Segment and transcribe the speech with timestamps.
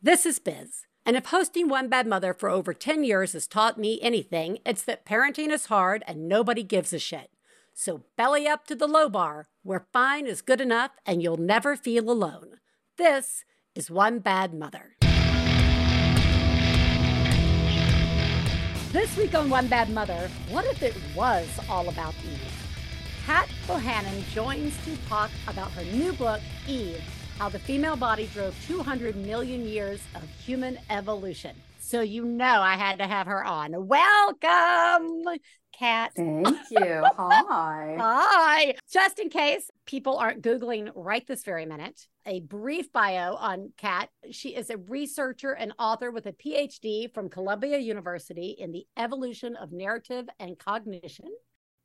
[0.00, 0.86] This is Biz.
[1.04, 4.82] And if hosting One Bad Mother for over 10 years has taught me anything, it's
[4.82, 7.32] that parenting is hard and nobody gives a shit.
[7.74, 11.74] So belly up to the low bar, where fine is good enough and you'll never
[11.74, 12.60] feel alone.
[12.96, 14.94] This is One Bad Mother.
[18.92, 22.68] This week on One Bad Mother, what if it was all about Eve?
[23.26, 27.02] Cat Bohannon joins to talk about her new book, Eve
[27.38, 31.54] How the Female Body Drove 200 Million Years of Human Evolution.
[31.78, 33.86] So, you know, I had to have her on.
[33.86, 35.38] Welcome,
[35.72, 36.10] Cat.
[36.16, 37.04] Thank you.
[37.16, 37.96] Hi.
[37.96, 38.74] Hi.
[38.92, 44.08] Just in case people aren't Googling right this very minute, a brief bio on Cat.
[44.32, 49.54] She is a researcher and author with a PhD from Columbia University in the evolution
[49.54, 51.28] of narrative and cognition.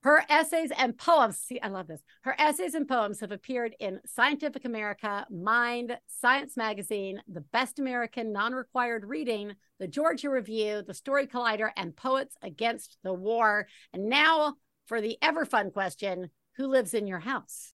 [0.03, 2.01] Her essays and poems, see, I love this.
[2.23, 8.33] Her essays and poems have appeared in Scientific American, Mind, Science Magazine, The Best American
[8.33, 13.65] Non Required Reading, The Georgia Review, The Story Collider, and Poets Against the War.
[13.93, 14.55] And now
[14.87, 17.71] for the ever fun question Who lives in your house?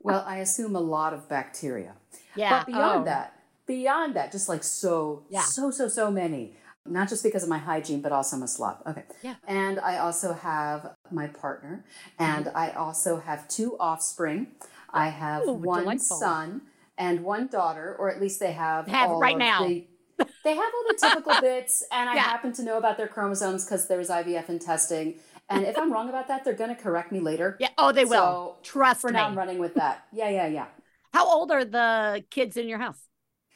[0.00, 1.94] Well, I assume a lot of bacteria.
[2.34, 2.58] Yeah.
[2.58, 3.04] But beyond oh.
[3.04, 3.34] that,
[3.66, 5.42] beyond that, just like so, Yeah.
[5.42, 6.56] so, so, so many.
[6.86, 8.78] Not just because of my hygiene, but also I'm a slob.
[8.86, 9.04] Okay.
[9.22, 9.36] Yeah.
[9.46, 11.84] And I also have my partner,
[12.18, 12.56] and Mm-hmm.
[12.56, 14.48] I also have two offspring.
[14.92, 16.16] I have Ooh, one delightful.
[16.18, 16.62] son
[16.98, 19.64] and one daughter, or at least they have Have all right now.
[19.66, 19.86] the-
[20.44, 22.22] they have all the typical bits, and I Yeah.
[22.22, 25.20] happen to know about their chromosomes because there was IVF and testing.
[25.48, 27.56] And if I'm wrong about that, they're going to correct me later.
[27.60, 27.68] Yeah.
[27.78, 28.10] Oh, they will.
[28.10, 29.14] So, Trust For me.
[29.18, 30.04] now, I'm running with that.
[30.12, 30.66] Yeah, yeah, yeah.
[31.12, 32.98] How old are the kids in your house?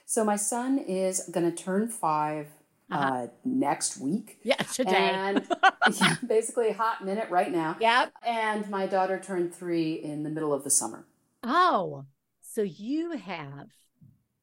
[0.04, 1.88] So my son is going to turn
[2.90, 3.26] 5 uh Uh-huh.
[3.44, 4.38] next week.
[4.42, 4.92] Yeah, today.
[4.92, 5.46] And
[6.00, 7.76] yeah, basically hot minute right now.
[7.80, 8.12] yep.
[8.24, 11.06] And my daughter turned three in the middle of the summer.
[11.42, 12.04] Oh,
[12.42, 13.66] so you have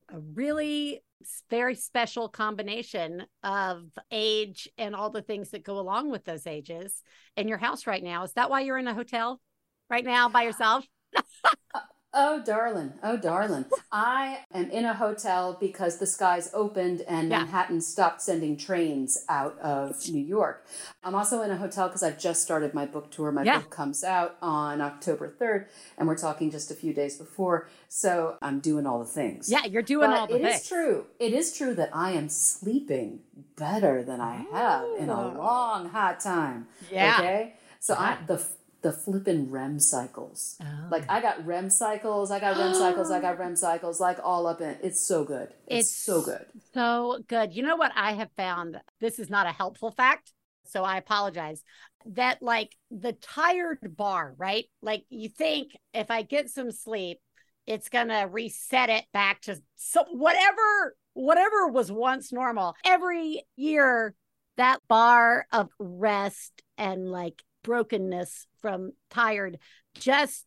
[0.10, 1.04] a really
[1.50, 7.02] very special combination of age and all the things that go along with those ages
[7.38, 8.24] in your house right now.
[8.24, 9.40] Is that why you're in a hotel
[9.90, 10.86] right now by yourself?
[12.16, 12.94] Oh, darling.
[13.02, 13.66] Oh, darling.
[13.92, 17.40] I am in a hotel because the skies opened and Yeah.
[17.40, 20.64] Manhattan stopped sending trains out of New York.
[21.04, 23.32] I'm also in a hotel because I've just started my book tour.
[23.32, 23.60] My Yeah.
[23.60, 27.68] book comes out on October 3rd, and we're talking just a few days before.
[27.90, 29.50] So I'm doing all the things.
[29.50, 30.68] Yeah, you're doing but all the it is things.
[30.68, 31.06] true.
[31.20, 33.22] It is true that I am sleeping
[33.56, 35.36] better than I have in a Oh.
[35.36, 36.68] long, hot time.
[36.92, 37.16] Yeah.
[37.20, 37.56] Okay.
[37.80, 38.38] So I the
[38.84, 40.58] the flippin' REM cycles.
[40.62, 40.88] Oh.
[40.92, 44.46] Like I got REM cycles, I got REM cycles, I got REM cycles, like all
[44.46, 44.80] up in it.
[44.84, 45.50] It's so good.
[45.68, 46.46] It's, It's so good.
[46.74, 47.54] So good.
[47.54, 48.80] You know what I have found?
[49.00, 50.34] This is not a helpful fact.
[50.66, 51.64] So I apologize.
[52.06, 54.66] That like the tired bar, right?
[54.82, 57.20] Like you think if I get some sleep,
[57.66, 62.76] it's going to reset it back to so whatever whatever was once normal.
[62.86, 64.16] Every year
[64.58, 69.60] that bar of rest and like brokenness from tired
[69.96, 70.46] just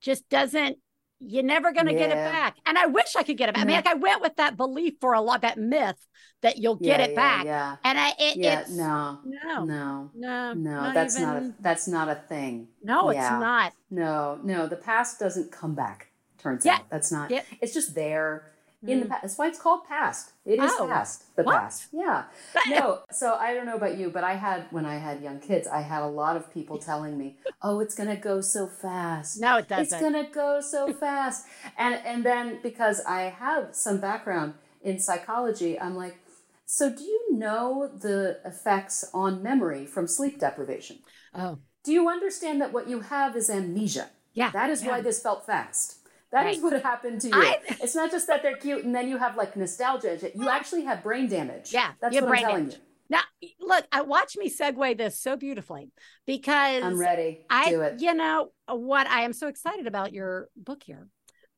[0.00, 0.78] just doesn't
[1.20, 2.56] you're never going to get it back.
[2.64, 3.64] And I wish I could get it back.
[3.64, 6.06] I mean, like I went with that belief for a lot, that myth
[6.42, 7.44] that you'll get yeah, it yeah, back.
[7.44, 7.76] Yeah.
[7.82, 8.60] And I, it, Yeah.
[8.60, 9.18] it's No.
[9.24, 10.52] no, no, No.
[10.52, 10.92] No.
[10.92, 12.68] that's not a that's not a thing.
[12.82, 13.72] no, it's not.
[13.90, 16.12] No, no, the past doesn't come back.
[16.38, 16.76] Turns Yeah.
[16.76, 17.30] out that's not.
[17.30, 17.42] Yeah.
[17.60, 18.52] It's just there
[18.82, 19.08] in the Mm.
[19.08, 19.22] past.
[19.22, 20.32] That's why it's called past.
[20.44, 20.86] It is Oh.
[20.86, 21.34] past.
[21.36, 21.58] The What?
[21.58, 21.88] past.
[21.92, 22.24] Yeah.
[22.68, 23.00] No.
[23.10, 25.80] So I don't know about you, but I had when I had young kids, I
[25.80, 29.60] had a lot of people telling me, "Oh, it's gonna go so fast." No, it
[29.60, 29.82] It's doesn't.
[29.94, 31.46] It's gonna go so fast.
[31.76, 36.18] And and then because I have some background in psychology, I'm like,
[36.64, 40.98] so do you know the effects on memory from sleep deprivation?
[41.34, 44.10] oh, Do you understand that what you have is amnesia?
[44.34, 44.50] yeah.
[44.50, 44.90] That is yeah.
[44.90, 45.97] why this felt fast.
[46.32, 46.72] That is Right.
[46.72, 47.34] what happened to you.
[47.34, 50.18] I- it's not just that they're cute and then you have like nostalgia.
[50.34, 51.72] You actually have brain damage.
[51.72, 52.74] Yeah, That's what I'm telling damage.
[52.74, 52.80] you.
[53.10, 53.20] Now,
[53.58, 55.90] look, I watch me segue this so beautifully
[56.26, 57.40] because I'm ready.
[57.48, 58.00] I, Do it.
[58.02, 61.08] you know, what I am so excited about your book here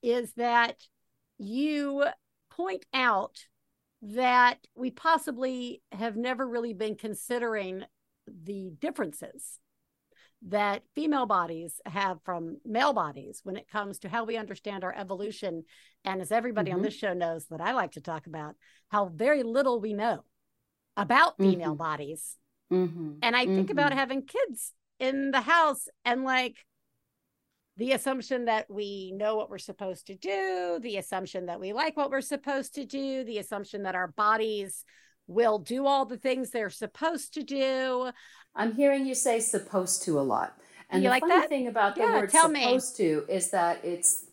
[0.00, 0.76] is that
[1.38, 2.04] you
[2.50, 3.46] point out
[4.02, 7.82] that we possibly have never really been considering
[8.28, 9.58] the differences
[10.48, 14.94] that female bodies have from male bodies when it comes to how we understand our
[14.96, 15.64] evolution.
[16.04, 16.84] And as everybody on Mhm.
[16.84, 18.56] this show knows, that I like to talk about
[18.88, 20.24] how very little we know
[20.96, 21.78] about female Mhm.
[21.78, 22.38] bodies.
[22.72, 23.18] Mm-hmm.
[23.22, 23.96] And I think about Mhm.
[23.96, 26.56] having kids in the house and like
[27.76, 31.96] the assumption that we know what we're supposed to do, the assumption that we like
[31.96, 34.84] what we're supposed to do, the assumption that our bodies
[35.26, 38.10] will do all the things they're supposed to do.
[38.54, 40.58] I'm hearing you say supposed to a lot.
[40.90, 41.48] And You the like funny that?
[41.48, 42.62] thing about the Yeah, word tell me.
[42.62, 44.24] supposed to is that it's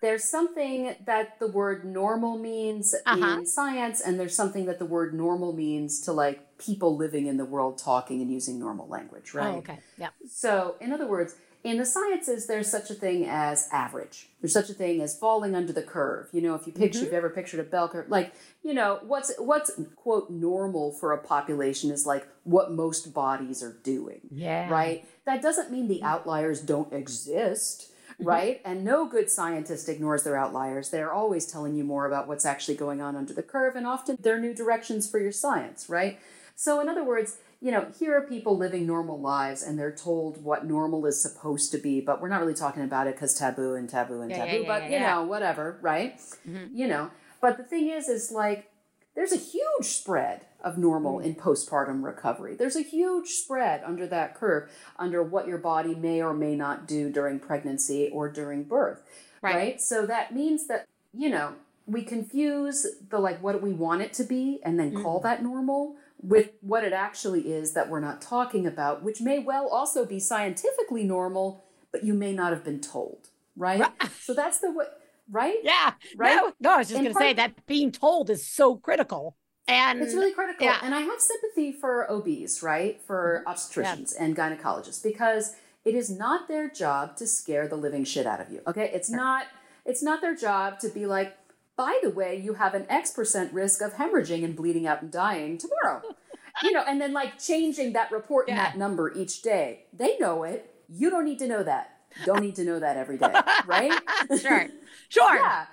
[0.00, 3.38] there's something that the word normal means Uh-huh.
[3.40, 7.36] in science, and there's something that the word normal means to like people living in
[7.36, 9.54] the world talking and using normal language, right?
[9.54, 9.78] Oh, okay.
[9.96, 10.10] Yeah.
[10.26, 11.34] So, in other words,
[11.64, 14.28] in the sciences, there's such a thing as average.
[14.40, 16.28] There's such a thing as falling under the curve.
[16.32, 17.06] You know, if you picture, Mm-hmm.
[17.06, 18.32] if you've ever pictured a bell curve, like
[18.62, 23.76] you know, what's what's quote normal for a population is like what most bodies are
[23.82, 24.70] doing Yeah.
[24.70, 25.04] right?
[25.26, 28.60] That doesn't mean the outliers don't exist, right?
[28.64, 30.90] And no good scientist ignores their outliers.
[30.90, 34.16] They're always telling you more about what's actually going on under the curve, and often
[34.20, 36.18] they're new directions for your science, right?
[36.54, 40.42] So, in other words, you know, here are people living normal lives and they're told
[40.44, 43.74] what normal is supposed to be, but we're not really talking about it because taboo
[43.74, 45.14] and taboo and Yeah, taboo, yeah, but yeah, you yeah.
[45.14, 46.18] know, whatever, right?
[46.48, 46.68] Mhm.
[46.72, 47.10] You know,
[47.40, 48.70] but the thing is, is like,
[49.16, 52.54] there's a huge spread of normal in postpartum recovery.
[52.54, 56.86] There's a huge spread under that curve, under what your body may or may not
[56.86, 59.00] do during pregnancy or during birth.
[59.42, 59.54] Right.
[59.54, 59.80] Right.
[59.80, 61.54] So that means that, you know,
[61.86, 65.02] we confuse the like what we want it to be and then Mm.
[65.02, 69.38] call that normal with what it actually is that we're not talking about, which may
[69.38, 73.28] well also be scientifically normal, but you may not have been told.
[73.56, 73.80] Right.
[73.80, 73.92] Right.
[74.20, 74.86] So that's the way,
[75.30, 75.58] right?
[75.62, 75.92] Yeah.
[76.16, 76.36] Right?
[76.36, 79.36] No, no, I was just going to say that being told is so critical.
[79.66, 80.64] And It's really critical.
[80.64, 80.78] yeah.
[80.82, 83.00] And I have sympathy for OBs, right?
[83.06, 83.52] For mm-hmm.
[83.52, 88.40] obstetricians and gynecologists because it is not their job to scare the living shit out
[88.40, 88.62] of you.
[88.66, 88.90] Okay?
[88.92, 89.46] It's not
[89.84, 91.37] it's not their job to be like,
[91.78, 95.10] by the way, you have an X percent risk of hemorrhaging and bleeding out and
[95.10, 96.02] dying tomorrow.
[96.62, 99.84] you know, and then like changing that report and that number each day.
[99.94, 100.74] They know it.
[100.90, 101.92] You don't need to know that.
[102.26, 103.32] Don't need to know that every day,
[103.66, 103.92] right?
[104.40, 104.66] sure.
[105.08, 105.36] Sure.
[105.40, 105.66] Yeah.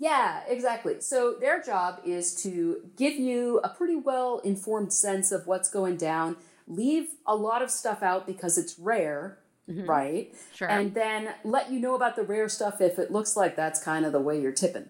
[0.00, 1.00] Yeah, exactly.
[1.00, 5.96] So their job is to give you a pretty well informed sense of what's going
[5.96, 6.36] down,
[6.68, 9.38] leave a lot of stuff out because it's rare,
[9.68, 9.88] Mhm.
[9.88, 10.32] right?
[10.54, 10.68] Sure.
[10.70, 14.06] And then let you know about the rare stuff if it looks like that's kind
[14.06, 14.88] of the way you're tipping,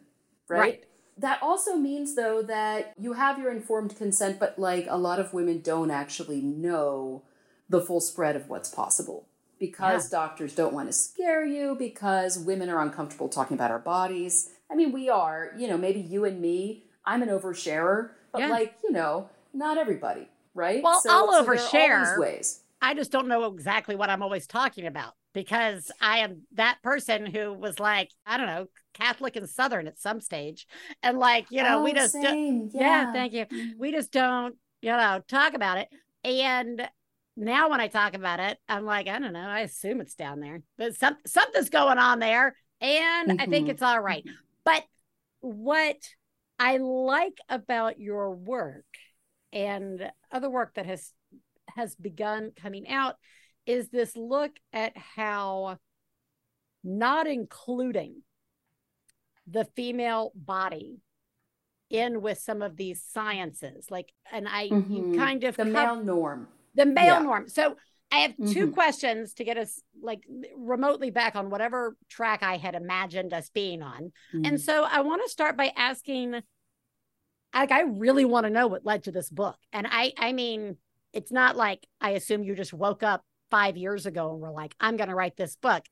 [0.48, 0.58] right?
[0.58, 0.84] Right.
[1.18, 5.32] That also means though that you have your informed consent, but like a lot of
[5.34, 7.22] women don't actually know
[7.68, 9.26] the full spread of what's possible
[9.58, 14.50] because doctors don't want to scare you because women are uncomfortable talking about our bodies.
[14.70, 18.48] I mean, we are, you know, maybe you and me, I'm an oversharer, but Yeah.
[18.50, 20.82] like, you know, not everybody, right?
[20.82, 22.10] Well, I'll there are all overshare.
[22.12, 22.60] these ways.
[22.80, 27.24] I just don't know exactly what I'm always talking about because I am that person
[27.24, 30.66] who was like, I don't know, Catholic and Southern at some stage.
[31.00, 32.70] And like, you know, we Oh, just, do- same.
[32.74, 33.46] yeah, thank you.
[33.46, 33.78] Mhm.
[33.78, 35.88] We just don't, you know, talk about it.
[36.24, 36.88] And
[37.36, 40.40] now when I talk about it, I'm like, I don't know, I assume it's down
[40.40, 42.56] there, but some, something's going on there.
[42.80, 43.70] And I think Mhm.
[43.70, 44.24] it's all right.
[44.64, 44.82] But
[45.38, 45.98] what
[46.58, 48.86] I like about your work
[49.52, 51.12] and other work that has
[51.76, 53.14] has begun coming out
[53.68, 55.76] is this look at how
[56.82, 58.22] not including
[59.46, 61.02] the female body
[61.90, 65.14] in with some of these sciences like and i Mhm.
[65.16, 66.48] kind of the male norm.
[66.74, 67.18] the male Yeah.
[67.20, 67.48] norm.
[67.48, 67.76] So
[68.10, 68.72] I have 2 Mhm.
[68.74, 70.24] questions to get us like
[70.56, 74.12] remotely back on whatever track I had imagined us being on.
[74.32, 74.46] Mm.
[74.46, 76.42] And so I want to start by asking
[77.54, 79.58] like I really want to know what led to this book.
[79.72, 80.78] And I I mean,
[81.12, 84.74] it's not like I assume you just woke up 5 years ago and were like
[84.80, 85.84] I'm going to write this book.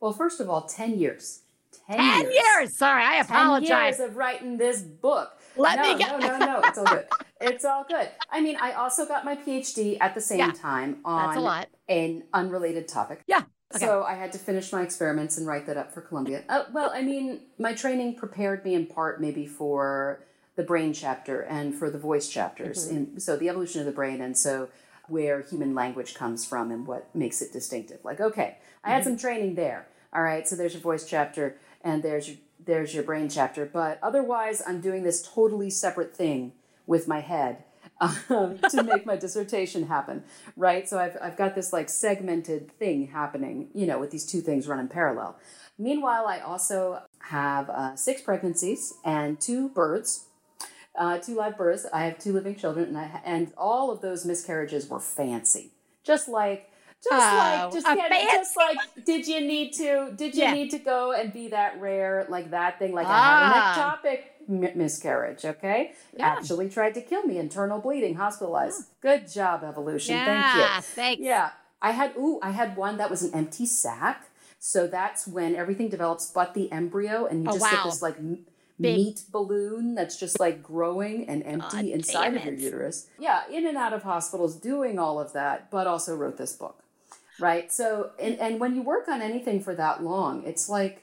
[0.00, 1.42] Well, first of all, 10 years.
[1.88, 2.76] 10, 10 years.
[2.76, 3.28] Sorry, I apologize.
[3.28, 3.98] 10 apologize.
[3.98, 5.32] years of writing this book.
[5.56, 6.60] Let no, me get no, no, no.
[6.64, 7.06] It's all good.
[7.40, 8.08] It's all good.
[8.30, 10.52] I mean, I also got my PhD at the same Yeah.
[10.52, 11.68] time on That's a lot.
[11.88, 13.22] an unrelated topic.
[13.26, 13.42] Yeah.
[13.74, 13.84] Okay.
[13.84, 16.42] So I had to finish my experiments and write that up for Columbia.
[16.48, 20.24] Uh, well, I mean, my training prepared me in part maybe for
[20.56, 22.88] the brain chapter and for the voice chapters.
[22.88, 22.96] Mm-hmm.
[22.96, 24.68] In, so the evolution of the brain and so
[25.08, 28.00] where human language comes from and what makes it distinctive.
[28.04, 29.10] Like, okay, I had Mm-hmm.
[29.10, 29.88] some training there.
[30.12, 33.64] All right, so there's your voice chapter and there's your there's your brain chapter.
[33.64, 36.52] But otherwise, I'm doing this totally separate thing
[36.86, 37.64] with my head
[38.30, 40.24] um, to make my dissertation happen,
[40.56, 40.88] right?
[40.88, 44.66] So I've, I've got this like segmented thing happening, you know, with these two things
[44.68, 45.38] running parallel.
[45.78, 50.26] Meanwhile, I also have uh, six pregnancies and two births,
[50.98, 51.86] uh, two live births.
[51.92, 55.72] I have two living children, and I and all of those miscarriages were fancy,
[56.04, 56.70] just like.
[57.00, 60.10] Just Oh, like, just, just like, did you need to?
[60.16, 60.52] Did you Yeah.
[60.52, 62.92] need to go and be that rare, like that thing?
[62.92, 63.52] Like I Ah.
[63.54, 65.44] had an ectopic mi- miscarriage.
[65.44, 66.26] Okay, Yeah.
[66.26, 68.82] actually tried to kill me, internal bleeding, hospitalized.
[69.00, 70.16] Good job, evolution.
[70.24, 70.60] Thank you.
[70.60, 71.22] Yeah, thanks.
[71.22, 71.50] Yeah,
[71.80, 74.26] I had ooh, I had one that was an empty sac.
[74.58, 78.16] So that's when everything develops, but the embryo, and you Oh, just get this like
[78.18, 78.44] m-
[78.80, 83.08] Big- meat balloon that's just like growing and empty God inside of your uterus.
[83.18, 86.82] Yeah, in and out of hospitals, doing all of that, but also wrote this book,
[87.40, 87.72] right?
[87.72, 91.02] So, and and when you work on anything for that long, it's like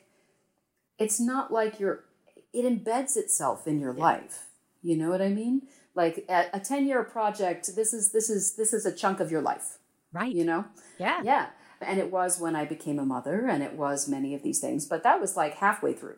[0.98, 2.06] it's not like you're
[2.54, 4.46] it embeds itself in your life
[4.82, 5.64] you know what i mean
[5.94, 9.30] like a, a 10 year project this is this is this is a chunk of
[9.30, 9.78] your life
[10.14, 10.34] Right.
[10.34, 10.64] you know
[10.98, 11.20] Yeah.
[11.24, 11.48] yeah
[11.82, 14.86] and it was when i became a mother and it was many of these things
[14.86, 16.18] but that was like halfway through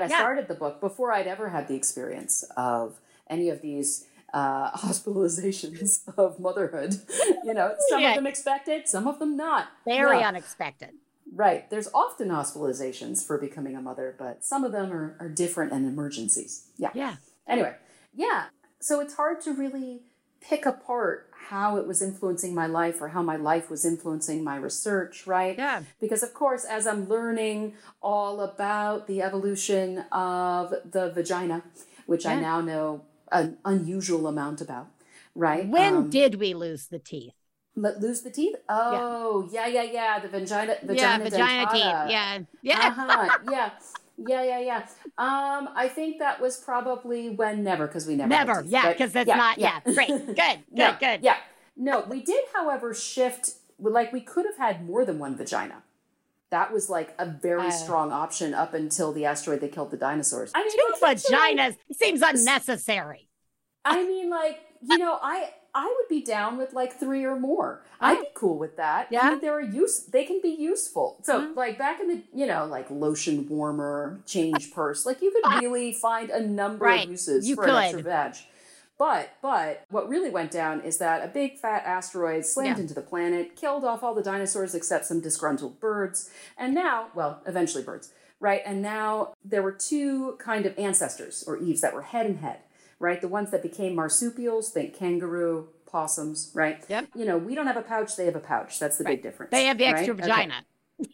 [0.00, 0.18] i Yeah.
[0.18, 6.00] started the book before i'd ever had the experience of any of these uh, hospitalizations
[6.16, 6.94] of motherhood
[7.44, 8.10] you know some Yeah.
[8.10, 10.28] of them expected some of them not Very Yeah.
[10.28, 10.90] unexpected.
[11.34, 11.68] Right.
[11.70, 15.86] There's often hospitalizations for becoming a mother, but some of them are, are different and
[15.86, 16.66] emergencies.
[16.76, 16.90] Yeah.
[16.94, 17.16] Yeah.
[17.48, 17.74] Anyway,
[18.14, 18.44] yeah.
[18.80, 20.02] So it's hard to really
[20.48, 24.56] pick apart how it was influencing my life or how my life was influencing my
[24.56, 25.56] research, right?
[25.58, 25.82] Yeah.
[26.00, 31.62] Because, of course, as I'm learning all about the evolution of the vagina,
[32.06, 34.88] which I now know an unusual amount about,
[35.34, 35.66] right?
[35.68, 37.34] When Um, did we lose the teeth?
[37.74, 38.56] Let lose the teeth?
[38.68, 40.18] Oh, yeah, yeah, yeah.
[40.20, 41.72] The vagina, yeah, vagina, vagina dentata.
[41.72, 42.10] teeth.
[42.12, 42.38] Yeah.
[42.62, 42.86] Yeah.
[42.88, 43.38] Uh-huh.
[43.50, 43.70] Yeah.
[44.28, 44.78] Yeah, yeah, yeah.
[45.18, 48.28] Um, I think that was probably when never, because we never.
[48.28, 48.64] Never.
[48.66, 48.92] Yeah.
[48.92, 49.80] Because that's not, yeah.
[49.84, 50.08] Great.
[50.26, 50.36] Good.
[50.36, 50.58] Good.
[50.70, 51.20] No, Good.
[51.22, 51.36] Yeah.
[51.76, 53.54] No, we did, however, shift.
[53.78, 55.82] Like we could have had more than one vagina.
[56.50, 57.70] That was like a very Uh.
[57.70, 60.52] strong option up until the asteroid that killed the dinosaurs.
[60.54, 63.28] I mean, Two like, it's like- vaginas seems unnecessary.
[63.84, 67.82] I mean, like you know, I I would be down with like three or more.
[68.00, 69.08] I'd be cool with that.
[69.10, 69.20] Yeah.
[69.22, 70.00] I mean, they're use.
[70.00, 71.18] They can be useful.
[71.22, 71.56] So, Mhm.
[71.56, 75.06] like back in the you know, like lotion warmer, change purse.
[75.06, 77.04] Like you could really find a number Right.
[77.04, 78.34] of uses You for an extra veg.
[78.98, 82.82] But but what really went down is that a big fat asteroid slammed Yeah.
[82.82, 87.40] into the planet, killed off all the dinosaurs except some disgruntled birds, and now, well,
[87.46, 88.60] eventually birds, right?
[88.66, 92.60] And now there were two kind of ancestors or eves that were head and head,
[93.02, 93.20] right?
[93.20, 96.82] The ones that became marsupials, think kangaroo, possums, right?
[96.88, 97.08] Yep.
[97.14, 98.78] You know, we don't have a pouch; they have a pouch.
[98.78, 99.50] That's the big difference.
[99.50, 99.94] They have the right?
[99.96, 100.22] extra Okay.
[100.22, 100.54] vagina.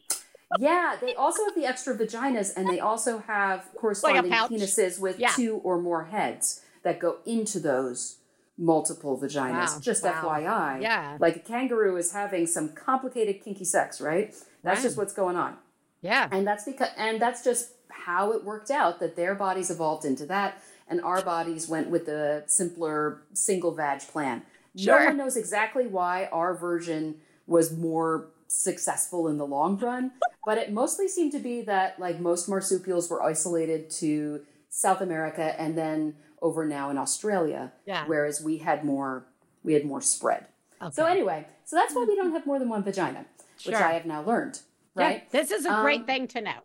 [0.59, 4.51] Yeah, they also have the extra vaginas, and they also have corresponding pouch.
[4.51, 5.29] penises with Yeah.
[5.37, 8.17] two or more heads that go into those
[8.57, 9.75] multiple vaginas.
[9.75, 10.23] Wow, Just wow.
[10.23, 10.81] FYI.
[10.81, 11.19] Yeah.
[11.21, 14.35] Like a kangaroo is having some complicated kinky sex, right?
[14.63, 14.83] That's Right.
[14.83, 15.59] just what's going on.
[16.01, 16.29] Yeah.
[16.33, 20.25] And that's because and that's just how it worked out that their bodies evolved into
[20.27, 24.43] that and our bodies went with the simpler single vag plan.
[24.77, 24.99] Sure.
[25.01, 27.17] No one knows exactly why our version
[27.47, 30.13] was more successful in the long run,
[30.47, 35.59] but it mostly seemed to be that like most marsupials were isolated to South America
[35.61, 38.05] and then over now in Australia, Yeah.
[38.07, 39.27] whereas we had more
[39.65, 40.47] we had more spread.
[40.81, 40.93] Okay.
[40.95, 43.27] So anyway, so that's why we don't have more than one vagina,
[43.67, 44.61] which I have now learned,
[44.97, 45.31] Yeah, right?
[45.33, 46.59] This is a great Um, thing to know.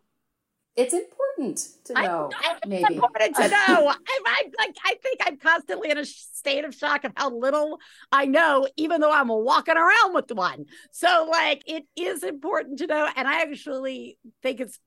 [0.76, 2.30] It's important to know.
[2.34, 2.98] I, I maybe.
[2.98, 3.88] wanted to know.
[3.88, 3.94] I,
[4.26, 4.76] I like.
[4.84, 7.78] I think I'm constantly in a state of shock of how little
[8.10, 10.64] I know, even though I'm walking around with one.
[10.90, 14.78] So, like, it is important to know, and I actually think it's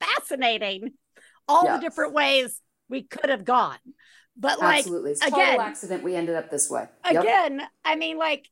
[0.00, 0.92] fascinating
[1.46, 1.76] all Yeah.
[1.76, 3.78] the different ways we could have gone.
[4.36, 5.12] But like Absolutely.
[5.12, 6.86] It's total again- accident we ended up this way.
[7.10, 7.22] Yep.
[7.22, 8.46] again, I mean, like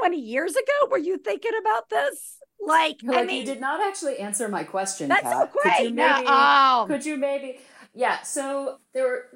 [0.00, 2.38] 20 years ago, were you thinking about this?
[2.64, 5.32] Like, You're I mean, you did not actually answer my question, that's Cat.
[5.32, 5.94] so Could you great.
[5.94, 7.60] No, maybe, oh, could you maybe
[7.94, 9.26] Yeah, so there were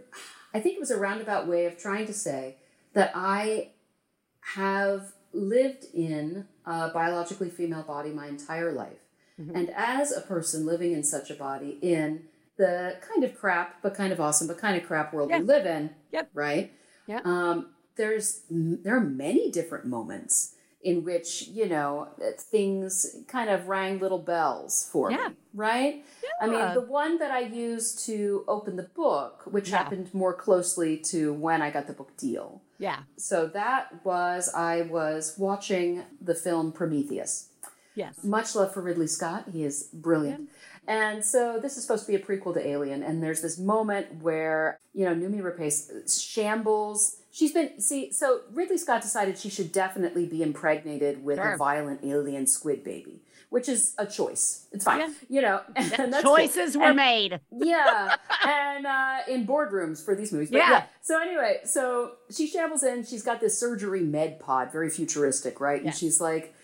[0.54, 2.56] I think it was a roundabout way of trying to say
[2.94, 3.70] that I
[4.54, 8.98] have lived in a biologically female body my entire life.
[9.38, 9.54] Mhm.
[9.54, 13.94] And as a person living in such a body in the kind of crap, but
[13.94, 15.40] kind of awesome, but kind of crap world Yeah.
[15.40, 16.30] we live in, Yep.
[16.32, 16.72] right?
[17.06, 17.20] Yeah.
[17.24, 20.54] Um, there's there are many different moments
[20.90, 21.90] in which you know
[22.22, 22.92] uh, things
[23.26, 25.28] kind of rang little bells for Yeah.
[25.30, 25.34] me,
[25.68, 25.94] right?
[26.22, 26.30] yeah.
[26.42, 29.78] I mean, the one that I used to open the book, which Yeah.
[29.78, 32.48] happened more closely to when I got the book deal.
[32.78, 33.00] yeah,
[33.30, 37.32] So that was I was watching the film Prometheus.
[38.02, 38.14] yes.
[38.22, 39.42] Much love for Ridley Scott.
[39.56, 39.76] He is
[40.06, 40.50] brilliant.
[40.88, 43.02] And so this is supposed to be a prequel to Alien.
[43.02, 45.90] And there's this moment where, you know, Noomi Rapace
[46.22, 47.16] shambles.
[47.30, 51.52] She's been, see, so Ridley Scott decided she should definitely be impregnated with Sure.
[51.52, 54.66] a violent alien squid baby, which is a choice.
[54.72, 55.00] It's fine.
[55.00, 55.08] Yeah.
[55.28, 56.36] You know, and that's cool.
[56.36, 57.40] Choices were And- made.
[57.52, 58.16] yeah,
[58.46, 60.50] and uh, in boardrooms for these movies.
[60.50, 60.70] But Yeah.
[60.70, 60.84] yeah.
[61.02, 63.04] So anyway, so she shambles in.
[63.04, 65.82] She's got this surgery med pod, very futuristic, right?
[65.82, 66.54] And she's like,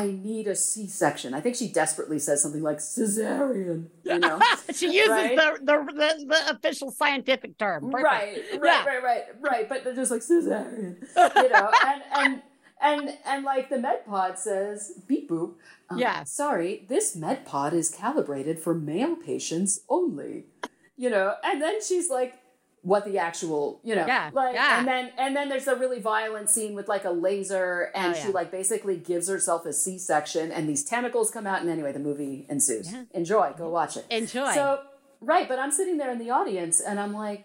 [0.00, 3.88] "I need a C-section." I think she desperately says something like cesarean.
[4.04, 4.40] You know,
[4.72, 5.36] she uses Right?
[5.36, 7.90] the, the, the the official scientific term.
[7.90, 8.04] Perfect.
[8.04, 8.84] right, right, Yeah.
[8.90, 9.68] right, right, right.
[9.68, 10.96] But they're just like cesarean,
[11.36, 12.42] you know, and and.
[12.84, 15.50] And and like the med pod says, beep boop.
[15.88, 16.24] um, Yeah.
[16.24, 20.46] Sorry, this med pod is calibrated for male patients only.
[20.96, 22.34] You know, and then she's like,
[22.82, 24.78] what the actual, you know, Yeah, like, yeah.
[24.80, 28.18] and then and then there's a really violent scene with like a laser, and Oh,
[28.18, 28.34] she yeah.
[28.34, 32.44] like basically gives herself a C-section, and these tentacles come out, and anyway, the movie
[32.48, 32.92] ensues.
[32.92, 33.04] Yeah.
[33.12, 34.04] Enjoy, go watch it.
[34.10, 34.52] Enjoy.
[34.52, 34.80] So
[35.20, 37.44] right, but I'm sitting there in the audience, and I'm like,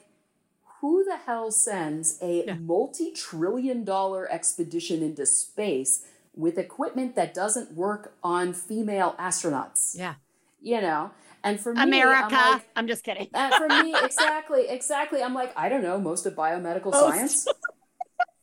[0.82, 2.56] who the hell sends a Yeah.
[2.56, 6.04] multi-trillion dollar expedition into space
[6.36, 9.96] with equipment that doesn't work on female astronauts?
[9.98, 10.16] yeah.
[10.60, 11.12] You know,
[11.50, 12.26] and for me, America.
[12.26, 13.28] I'm like, I'm just kidding.
[13.58, 15.22] for me, exactly, exactly.
[15.24, 17.00] I'm like, I don't know, most of biomedical Most.
[17.00, 17.48] science.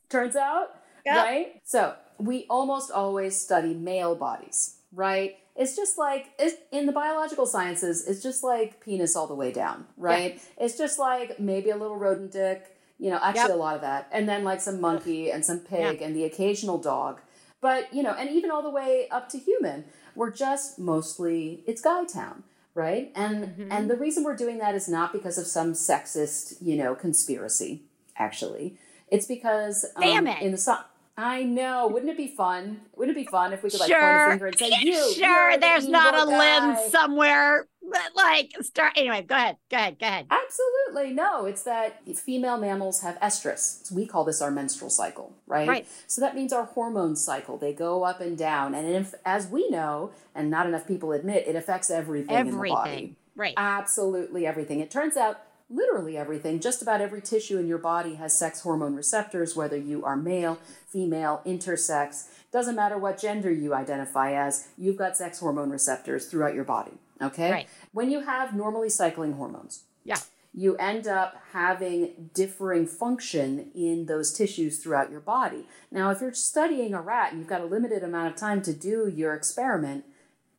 [0.09, 0.69] Turns out,
[1.05, 1.15] Yep.
[1.25, 1.61] right?
[1.63, 5.37] So we almost always study male bodies, right?
[5.55, 9.51] It's just like it's, in the biological sciences, it's just like penis all the way
[9.51, 10.41] down, right?
[10.57, 13.51] It's just like maybe a little rodent dick, you know, actually Yep.
[13.51, 16.77] a lot of that, and then like some monkey and some pig and the occasional
[16.77, 17.21] dog.
[17.61, 21.81] But you know, and even all the way up to human, we're just mostly it's
[21.81, 22.43] guy town,
[22.75, 23.11] right?
[23.15, 23.67] And Mhm.
[23.71, 27.81] and the reason we're doing that is not because of some sexist, you know, conspiracy.
[28.17, 28.77] Actually,
[29.09, 30.41] it's because um, Damn it.
[30.41, 30.77] in the so-
[31.17, 31.87] I know.
[31.87, 32.81] Wouldn't it be fun?
[32.95, 34.25] Wouldn't it be fun if we could like point Sure.
[34.27, 38.15] a finger and say, "You, sure, you're the there's not a guy." lens somewhere, but
[38.15, 38.93] like, start.
[38.97, 39.55] Anyway, go ahead.
[39.71, 39.97] Go ahead.
[39.97, 40.27] Go ahead.
[40.29, 41.13] Absolutely.
[41.13, 43.89] No, it's that female mammals have estrus.
[43.93, 45.67] We call this our menstrual cycle, right?
[45.67, 45.87] Right.
[46.05, 47.57] So that means our hormone cycle.
[47.57, 48.75] They go up and down.
[48.75, 52.57] And if, as we know, and not enough people admit, it affects everything, in the
[52.57, 52.71] body.
[52.71, 53.15] Everything.
[53.37, 53.53] Right.
[53.55, 54.79] Absolutely everything.
[54.81, 58.95] It turns out literally everything, just about every tissue in your body has sex hormone
[58.95, 62.27] receptors, whether you are male, female, intersex.
[62.51, 66.93] Doesn't matter what gender you identify as, you've got sex hormone receptors throughout your body.
[67.21, 67.51] Okay?
[67.51, 67.67] Right.
[67.93, 70.19] When you have normally cycling hormones, yeah.
[70.53, 75.65] you end up having differing function in those tissues throughout your body.
[75.91, 78.73] Now, if you're studying a rat and you've got a limited amount of time to
[78.73, 80.05] do your experiment,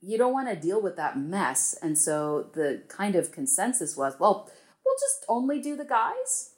[0.02, 1.76] you don't want to deal with that mess.
[1.82, 4.50] And so the kind of consensus was, well,
[4.86, 6.50] we'll just only do the guys.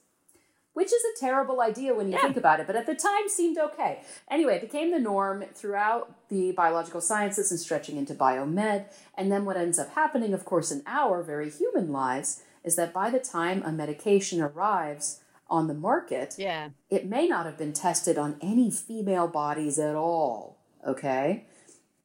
[0.75, 2.21] Which is a terrible idea when you Yeah.
[2.23, 4.03] think about it, but at the time seemed okay.
[4.31, 8.85] Anyway, it became the norm throughout the biological sciences and stretching into biomed.
[9.17, 12.93] And then what ends up happening, of course, in our very human lives, is that
[12.93, 15.21] by the time a medication arrives
[15.51, 16.69] on the market, Yeah.
[16.91, 20.59] it may not have been tested on any female bodies at all.
[20.87, 21.48] Okay?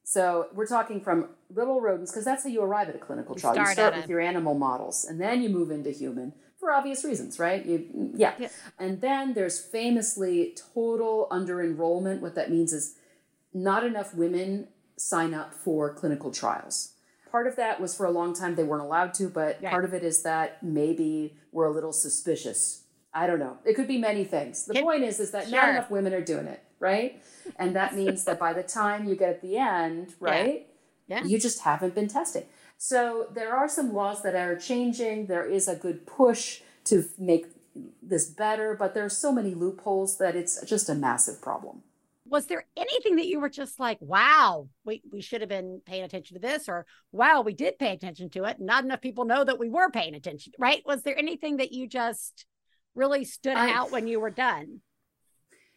[0.03, 3.53] So we're talking from little rodents, because that's how you arrive at a clinical trial.
[3.53, 6.71] start you start with a- your animal models, and then you move into human for
[6.71, 7.65] obvious reasons, right?
[7.65, 8.33] You, yeah.
[8.37, 8.49] Yeah.
[8.79, 12.21] And then there's famously total under enrollment.
[12.21, 12.95] What that means is
[13.53, 16.93] not enough women sign up for clinical trials.
[17.31, 19.71] Part of that was for a long time they weren't allowed to, but Right.
[19.71, 22.83] part of it is that maybe we're a little suspicious.
[23.13, 23.57] I don't know.
[23.65, 24.65] It could be many things.
[24.65, 27.23] The point is, is that not enough women are doing it, right?
[27.55, 30.67] And that means that by the time you get at the end, right,
[31.07, 31.23] Yeah.
[31.23, 32.45] you just haven't been testing.
[32.77, 35.27] So there are some laws that are changing.
[35.27, 37.45] There is a good push to make
[38.03, 41.81] this better, but there are so many loopholes that it's just a massive problem.
[42.27, 46.03] Was there anything that you were just like, wow, we, we should have been paying
[46.03, 48.57] attention to this, or wow, we did pay attention to it.
[48.59, 50.81] Not enough people know that we were paying attention, right?
[50.85, 52.45] Was there anything that you just
[52.95, 54.81] really stood I- out when you were done?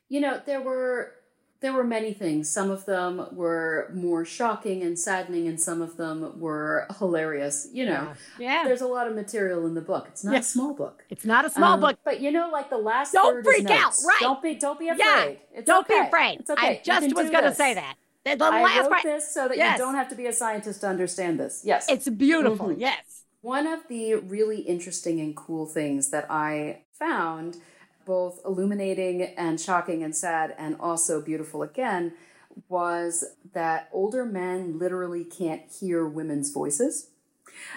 [0.09, 1.13] You know, there were
[1.61, 2.51] there were many things.
[2.51, 7.67] Some of them were more shocking and saddening, and some of them were hilarious.
[7.73, 8.63] You know, Yeah.
[8.65, 10.07] there's a lot of material in the book.
[10.09, 10.41] It's not Yeah.
[10.41, 11.05] a small book.
[11.09, 11.99] It's not a small Um, book.
[12.05, 14.19] but you know, like the last Don't freak out, right.
[14.21, 15.39] Don't be don't be afraid.
[15.51, 15.59] Yeah.
[15.59, 16.41] It's Don't be afraid.
[16.41, 16.69] It's okay.
[16.79, 17.95] I just was going to say that.
[18.25, 19.79] The, I wrote part, this so that Yes.
[19.79, 21.63] you don't have to be a scientist to understand this.
[21.65, 21.87] Yes.
[21.89, 22.69] it's beautiful.
[22.69, 22.81] Mhm.
[22.81, 23.23] Yes.
[23.41, 27.59] One of the really interesting and cool things that I found,
[28.07, 32.15] both illuminating and shocking and sad, and also beautiful again,
[32.69, 37.11] was that older men literally can't hear women's voices.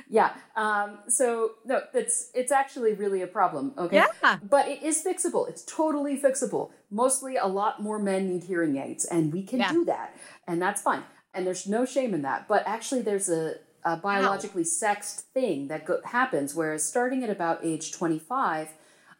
[0.09, 0.33] Yeah.
[0.55, 3.73] Um, so no, it's it's actually really a problem.
[3.77, 4.03] Okay.
[4.23, 4.37] Yeah.
[4.43, 5.49] But it is fixable.
[5.49, 6.71] It's totally fixable.
[6.91, 9.71] Mostly a lot more men need hearing aids, and we can Yeah.
[9.71, 10.15] do that.
[10.47, 11.03] And that's fine.
[11.33, 12.47] And there's no shame in that.
[12.47, 17.59] But actually, there's a, a biologically sexed thing that go- happens, whereas starting at about
[17.63, 18.69] age 25,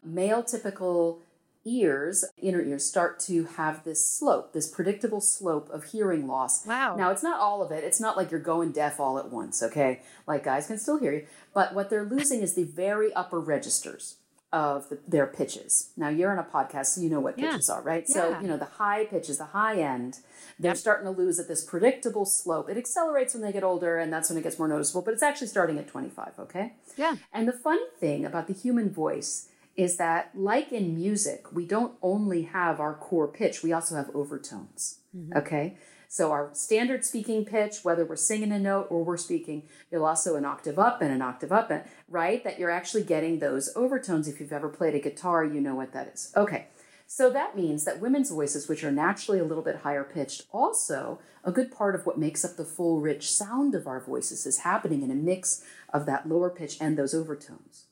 [0.03, 1.19] male typical
[1.65, 6.65] ears, inner ears, start to have this slope, this predictable slope of hearing loss.
[6.65, 6.95] Wow.
[6.95, 7.83] Now, it's not all of it.
[7.83, 10.01] It's not like you're going deaf all at once, okay?
[10.25, 11.25] Like guys can still hear you.
[11.53, 14.15] But what they're losing is the very upper registers
[14.51, 15.91] of the, their pitches.
[15.95, 17.51] Now, you're on a podcast, so you know what Yeah.
[17.51, 18.05] pitches are, right?
[18.07, 18.13] Yeah.
[18.15, 20.19] So, you know, the high pitches, the high end,
[20.57, 20.77] they're Yep.
[20.77, 22.67] starting to lose at this predictable slope.
[22.67, 25.21] It accelerates when they get older, and that's when it gets more noticeable, but it's
[25.21, 26.73] actually starting at 25, okay?
[26.97, 27.17] Yeah.
[27.31, 29.49] And the funny thing about the human voice
[29.80, 34.10] is that, like in music, we don't only have our core pitch, we also have
[34.13, 35.00] overtones.
[35.15, 35.38] Mm-hmm.
[35.38, 35.78] Okay?
[36.10, 40.36] So our standard speaking pitch, whether we're singing a note or we're speaking, you'll also
[40.36, 42.44] an octave up and an octave up, and right?
[42.44, 44.28] That you're actually getting those overtones.
[44.28, 46.34] If you've ever played a guitar, you know what that is.
[46.36, 46.68] Okay.
[47.08, 51.20] So that means that women's voices, which are naturally a little bit higher pitched, also
[51.44, 54.60] a good part of what makes up the full, rich sound of our voices is
[54.60, 55.63] happening in a mix
[55.94, 57.86] of that lower pitch and those overtones.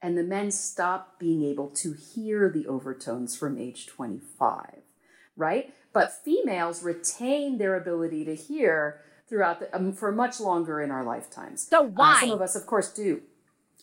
[0.00, 4.82] And the men stop being able to hear the overtones from age 25,
[5.36, 5.74] right?
[5.92, 11.04] But females retain their ability to hear throughout the, um, for much longer in our
[11.04, 11.66] lifetimes.
[11.68, 12.12] So why?
[12.16, 13.22] Uh, some of us, of course, do.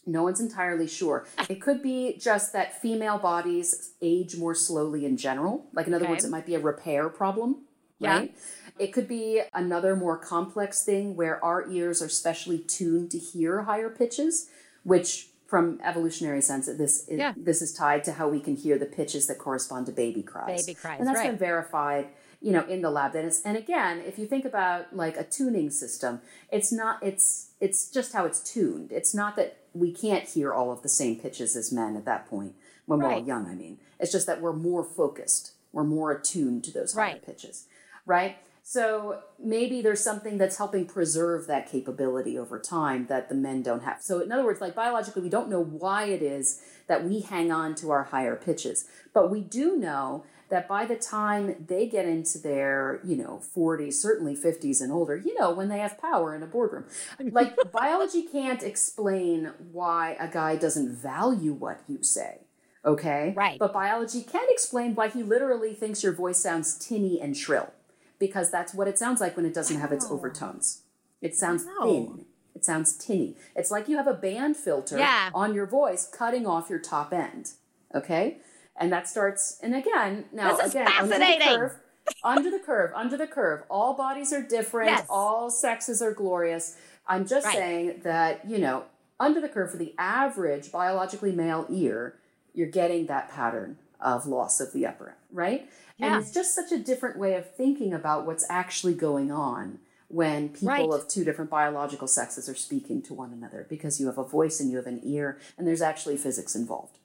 [0.08, 1.26] No one's entirely sure.
[1.50, 5.66] It could be just that female bodies age more slowly in general.
[5.74, 6.12] Like, in other Okay.
[6.14, 7.66] words, it might be a repair problem,
[8.00, 8.18] Yeah.
[8.20, 8.38] right?
[8.78, 13.64] It could be another more complex thing where our ears are specially tuned to hear
[13.64, 14.48] higher pitches,
[14.84, 17.34] which from evolutionary sense this is, Yeah.
[17.38, 20.66] this is tied to how we can hear the pitches that correspond to baby cries.
[20.66, 21.30] Baby cries, And that's right.
[21.30, 22.08] been verified,
[22.42, 23.16] you know, in the lab.
[23.16, 27.52] And it's and again, if you think about like a tuning system, it's not it's
[27.62, 28.92] it's just how it's tuned.
[28.92, 32.28] It's not that we can't hear all of the same pitches as men at that
[32.30, 32.56] point
[32.86, 33.78] when we're all young, I mean.
[34.00, 35.52] It's just that we're more focused.
[35.72, 37.26] We're more attuned to those higher Right.
[37.26, 37.66] pitches.
[38.06, 38.38] Right?
[38.68, 43.84] So maybe there's something that's helping preserve that capability over time that the men don't
[43.84, 44.02] have.
[44.02, 47.52] So in other words, like biologically, we don't know why it is that we hang
[47.52, 52.08] on to our higher pitches, but we do know that by the time they get
[52.08, 56.34] into their, you know, 40s, certainly 50s and older, you know, when they have power
[56.34, 56.86] in a boardroom,
[57.20, 62.40] like biology can't explain why a guy doesn't value what you say.
[62.84, 63.32] Okay?
[63.38, 63.60] Right.
[63.60, 67.72] But biology can explain why he literally thinks your voice sounds tinny and shrill
[68.20, 70.82] because that's what it sounds like when it doesn't have its overtones.
[71.22, 72.26] It sounds thin.
[72.56, 73.36] It sounds tinny.
[73.56, 75.30] It's like you have a band filter Yeah.
[75.34, 77.52] on your voice cutting off your top end.
[77.94, 78.38] Okay?
[78.78, 81.76] And that starts and again, now again under the curve,
[82.24, 83.64] under the curve, under the curve.
[83.70, 85.06] All bodies are different, Yes.
[85.10, 86.78] all sexes are glorious.
[87.08, 87.56] I'm just Right.
[87.56, 88.84] saying that, you know,
[89.20, 92.16] under the curve for the average biologically male ear,
[92.54, 95.70] you're getting that pattern of loss of the upper end, right?
[95.98, 96.16] Yeah.
[96.16, 100.50] And it's just such a different way of thinking about what's actually going on when
[100.50, 100.90] people Right.
[100.90, 104.60] of two different biological sexes are speaking to one another because you have a voice
[104.60, 107.00] and you have an ear and there's actually physics involved.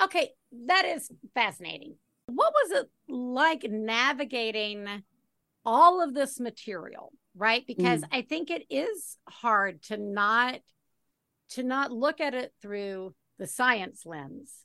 [0.00, 0.32] Okay,
[0.66, 1.96] that is fascinating.
[2.26, 5.04] What was it like navigating
[5.64, 7.66] all of this material, right?
[7.66, 8.08] Because mm.
[8.12, 10.60] I think it is hard to not
[11.50, 14.63] to not look at it through the science lens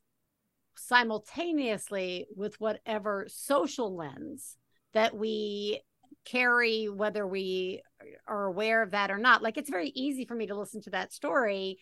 [0.80, 4.58] simultaneously with whatever social lens
[4.94, 5.82] that we
[6.26, 7.82] carry whether we
[8.28, 10.90] are aware of that or not like it's very easy for me to listen to
[10.90, 11.78] that story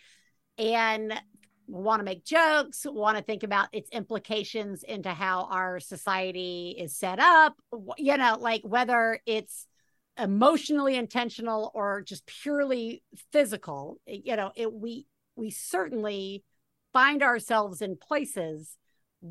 [0.57, 1.13] and
[1.67, 6.95] want to make jokes, want to think about its implications into how our society is
[6.95, 7.55] set up,
[7.97, 9.67] you know, like whether it's
[10.17, 13.97] emotionally intentional or just purely physical.
[14.07, 16.43] You know, it we we certainly
[16.93, 18.77] find ourselves in places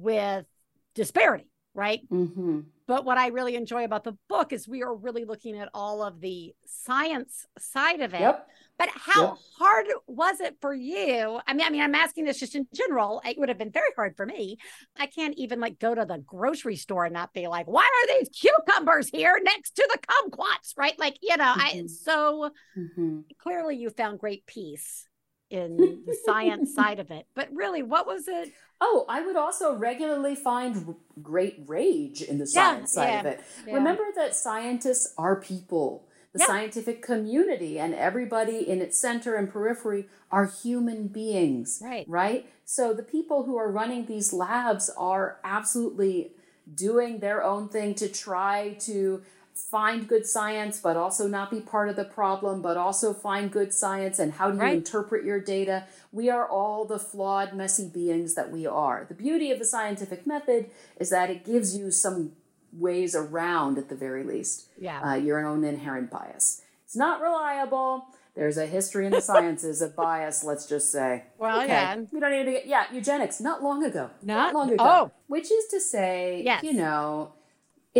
[0.00, 0.46] with
[0.94, 2.00] disparity, right?
[2.10, 2.60] Mm-hmm.
[2.86, 6.04] But what I really enjoy about the book is we are really looking at all
[6.04, 8.20] of the science side of it.
[8.20, 8.46] Yep.
[8.78, 9.36] But how Yep.
[9.58, 11.40] hard was it for you?
[11.46, 13.22] I mean, I mean, I'm asking this just in general.
[13.24, 14.58] It would have been very hard for me.
[14.96, 18.18] I can't even like go to the grocery store and not be like, why are
[18.18, 20.74] these cucumbers here next to the kumquats?
[20.76, 20.96] Right?
[20.98, 21.90] Like, you know, I Mhm.
[21.90, 23.20] so Mm-hmm.
[23.38, 25.08] clearly you found great peace
[25.50, 27.26] in the science side of it.
[27.34, 28.52] But really, what was it?
[28.80, 33.40] Oh, I would also regularly find great rage in the Yeah, science side of it.
[33.66, 33.74] yeah.
[33.74, 36.06] Remember that scientists are people.
[36.32, 36.46] The Yeah.
[36.46, 41.80] scientific community and everybody in its center and periphery are human beings.
[41.82, 42.04] Right.
[42.06, 42.50] Right?
[42.66, 46.32] So the people who are running these labs are absolutely
[46.74, 49.22] doing their own thing to try to
[49.56, 53.72] find good science, but also not be part of the problem, but also find good
[53.72, 54.74] science and how do you Right.
[54.76, 55.84] interpret your data.
[56.12, 59.06] We are all the flawed, messy beings that we are.
[59.08, 62.32] The beauty of the scientific method is that it gives you some
[62.72, 65.00] ways around, at the very least, Yeah.
[65.02, 66.62] uh, your own inherent bias.
[66.84, 68.04] It's not reliable.
[68.34, 71.24] There's a history in the sciences of bias, let's just say.
[71.38, 71.68] Well, Okay.
[71.68, 71.96] yeah.
[72.12, 74.10] We don't need to get, yeah, eugenics, not long ago.
[74.22, 74.84] Not- long ago.
[74.86, 75.10] oh.
[75.26, 76.62] Which is to say, Yes.
[76.62, 77.32] you know,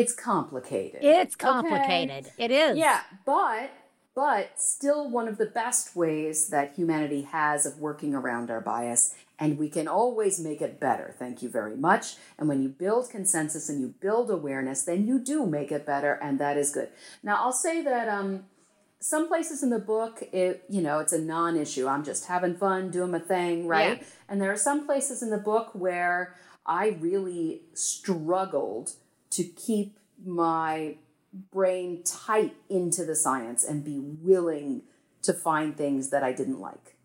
[0.01, 1.01] it's complicated.
[1.03, 1.47] It's Okay.
[1.53, 2.31] complicated.
[2.39, 2.77] It is.
[2.79, 3.71] Yeah, but
[4.15, 9.15] but still one of the best ways that humanity has of working around our bias
[9.39, 11.15] and we can always make it better.
[11.19, 12.17] Thank you very much.
[12.39, 16.15] And when you build consensus and you build awareness, then you do make it better
[16.15, 16.89] and that is good.
[17.23, 18.45] Now, I'll say that um
[19.01, 22.91] some places in the book it you know it's a non-issue i'm just having fun
[22.91, 24.07] doing my thing right Yeah.
[24.29, 28.93] and there are some places in the book where i really struggled
[29.37, 30.97] to keep my
[31.53, 34.83] brain tight into the science and be willing
[35.23, 36.97] to find things that I didn't like.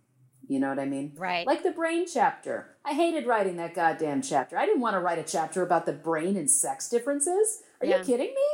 [0.47, 1.13] You know what I mean?
[1.17, 1.45] Right.
[1.45, 2.75] Like the brain chapter.
[2.85, 4.57] I hated writing that goddamn chapter.
[4.57, 7.63] I didn't want to write a chapter about the brain and sex differences.
[7.81, 7.99] Are Yeah.
[7.99, 8.47] you kidding me?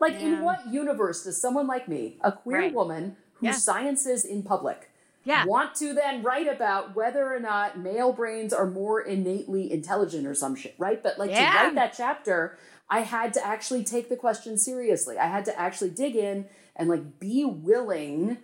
[0.00, 0.20] Like, Yeah.
[0.38, 2.74] in what universe does someone like me, a queer Right.
[2.74, 3.52] woman who Yeah.
[3.52, 4.90] sciences in public,
[5.24, 5.44] Yeah.
[5.46, 10.34] want to then write about whether or not male brains are more innately intelligent or
[10.34, 11.02] some shit, right?
[11.02, 11.52] But like Yeah.
[11.52, 15.18] to write that chapter, I had to actually take the question seriously.
[15.18, 18.38] I had to actually dig in and like be willing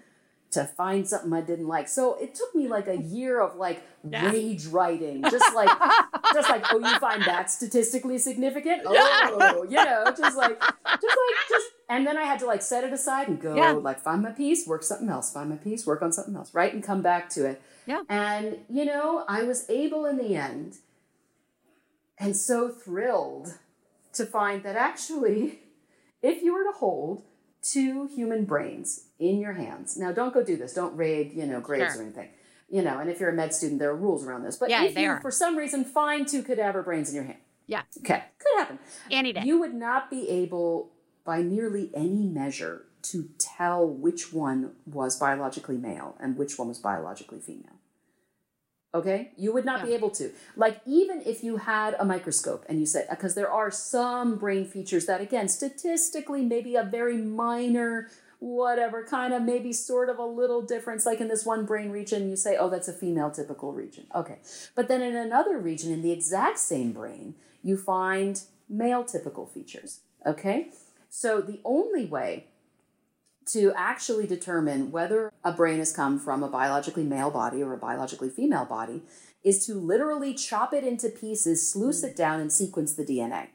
[0.52, 1.86] to find something I didn't like.
[1.88, 4.30] So it took me like a year of like Yeah.
[4.32, 5.68] rage writing, just like
[6.34, 8.82] just like oh you find that statistically significant?
[8.84, 12.82] Oh, you know, just like just like just and then I had to like set
[12.82, 13.72] it aside and go Yeah.
[13.72, 16.72] like find my peace, work something else, find my peace, work on something else, right?
[16.74, 17.62] And come back to it.
[17.86, 18.02] Yeah.
[18.08, 20.78] And you know, I was able in the end
[22.18, 23.54] and so thrilled
[24.14, 25.60] to find that actually
[26.22, 27.22] if you were to hold
[27.62, 29.96] two human brains in your hands.
[29.96, 30.72] Now don't go do this.
[30.74, 32.00] Don't raid, you know, grades Sure.
[32.02, 32.28] or anything.
[32.70, 34.56] You know, and if you're a med student, there are rules around this.
[34.56, 35.20] But Yeah, if you, are.
[35.20, 37.82] for some reason, find two cadaver brains in your hand, Yeah.
[37.98, 38.78] okay, could happen.
[39.10, 39.42] Any day.
[39.44, 40.92] You would not be able,
[41.24, 46.78] by nearly any measure, to tell which one was biologically male and which one was
[46.78, 47.79] biologically female.
[48.92, 49.30] Okay?
[49.36, 50.32] You would not be able to.
[50.56, 54.36] Like, even if you had a microscope and you said, uh, because there are some
[54.36, 58.08] brain features that, again, statistically, maybe a very minor,
[58.40, 62.28] whatever, kind of maybe sort of a little difference, like in this one brain region,
[62.28, 64.06] you say, oh, that's a female typical region.
[64.14, 64.38] Okay.
[64.74, 70.00] But then in another region, in the exact same brain, you find male typical features.
[70.26, 70.70] Okay?
[71.08, 72.46] So the only way
[73.52, 77.78] to actually determine whether a brain has come from a biologically male body or a
[77.78, 79.02] biologically female body
[79.42, 83.48] is to literally chop it into pieces, sluice it down, and sequence the DNA.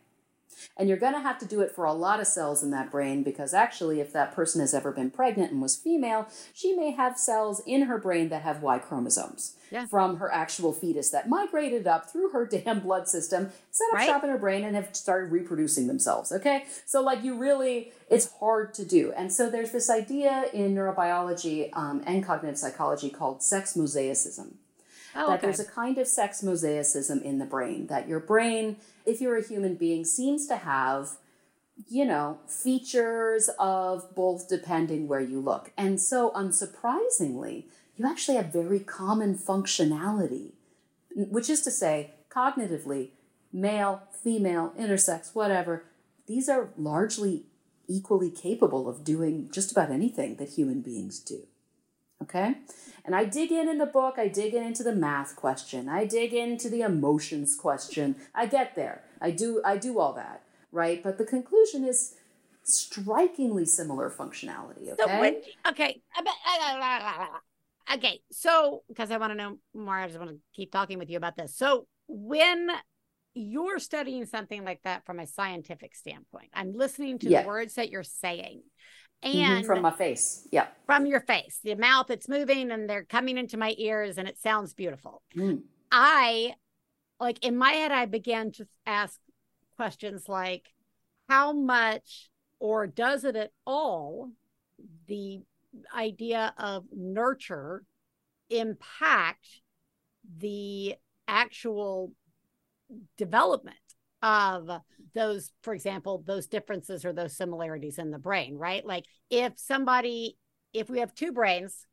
[0.78, 2.92] And you're going to have to do it for a lot of cells in that
[2.92, 6.92] brain because actually, if that person has ever been pregnant and was female, she may
[6.92, 9.86] have cells in her brain that have Y chromosomes Yeah.
[9.86, 14.06] from her actual fetus that migrated up through her damn blood system, set up Right.
[14.08, 16.32] shop in her brain, and have started reproducing themselves.
[16.32, 16.66] Okay?
[16.86, 19.14] So, like, you really, it's hard to do.
[19.16, 24.54] And so, there's this idea in neurobiology um, and cognitive psychology called sex mosaicism
[25.16, 25.48] Oh, that okay.
[25.48, 29.44] there's a kind of sex mosaicism in the brain that your brain if you're a
[29.44, 31.18] human being seems to have
[31.88, 38.52] you know features of both depending where you look and so unsurprisingly you actually have
[38.52, 40.52] very common functionality
[41.16, 43.10] which is to say cognitively
[43.52, 45.86] male female intersex whatever
[46.28, 47.44] these are largely
[47.88, 51.44] equally capable of doing just about anything that human beings do
[52.24, 52.56] Okay?
[53.04, 56.06] And I dig in in the book, I dig in into the math question, I
[56.06, 58.16] dig into the emotions question.
[58.34, 59.04] I get there.
[59.22, 61.04] I do I do all that, right?
[61.04, 62.16] But the conclusion is
[62.64, 65.04] strikingly similar functionality, okay?
[65.04, 65.36] So when,
[65.68, 66.02] okay,
[67.94, 68.22] okay.
[68.32, 71.18] So because I want to know more, I just want to keep talking with you
[71.18, 71.56] about this.
[71.56, 72.70] So when
[73.36, 77.42] you're studying something like that from a scientific standpoint, I'm listening to Yeah.
[77.42, 78.64] the words that you're saying,
[79.24, 80.48] Mhm, and from my face.
[80.52, 80.68] Yeah.
[80.86, 84.38] from your face, the mouth it's moving, and they're coming into my ears, and it
[84.38, 85.24] sounds beautiful.
[85.36, 85.64] Mm.
[85.92, 86.56] I
[87.20, 89.20] like in my head, I began to ask
[89.76, 90.74] questions like,
[91.28, 94.32] how much or does it at all
[95.08, 95.42] the
[95.96, 97.84] idea of nurture
[98.50, 99.62] impact
[100.38, 100.96] the
[101.28, 102.12] actual
[103.18, 103.76] development
[104.26, 104.82] of
[105.14, 108.84] those, for example, those differences or those similarities in the brain, right?
[108.84, 110.38] Like if somebody,
[110.74, 111.86] if we have two brains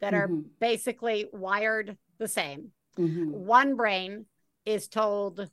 [0.00, 0.50] that are Mhm.
[0.58, 3.30] basically wired the same, Mhm.
[3.30, 4.26] one brain
[4.64, 5.48] is told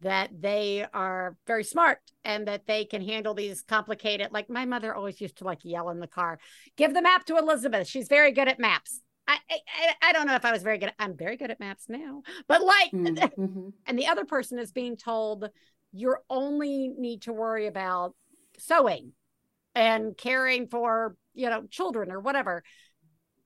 [0.00, 4.94] that they are very smart and that they can handle these complicated like my mother
[4.94, 6.38] always used to like yell in the car
[6.76, 10.34] give the map to elizabeth she's very good at maps i i, I don't know
[10.34, 13.32] if i was very good at, i'm very good at maps now but like Mm,
[13.38, 13.72] mhm.
[13.86, 15.48] and the other person is being told
[15.92, 18.14] you only need to worry about
[18.58, 19.12] sewing
[19.74, 22.62] and caring for you know children or whatever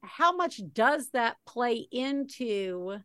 [0.03, 2.97] how much does that play into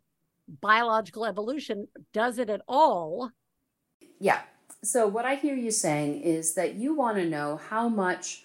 [0.48, 3.30] biological evolution does it at all
[4.18, 4.40] Yeah.
[4.82, 8.44] So what I hear you saying is that you want to know how much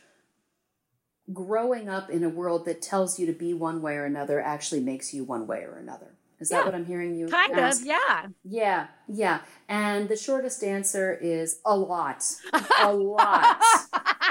[1.34, 4.80] growing up in a world that tells you to be one way or another actually
[4.82, 6.14] makes you one way or another.
[6.40, 7.82] Is that what I'm hearing you kind ask?
[7.82, 9.40] of yeah Yeah, yeah.
[9.68, 12.24] And the shortest answer is a lot.
[12.80, 13.58] A lot.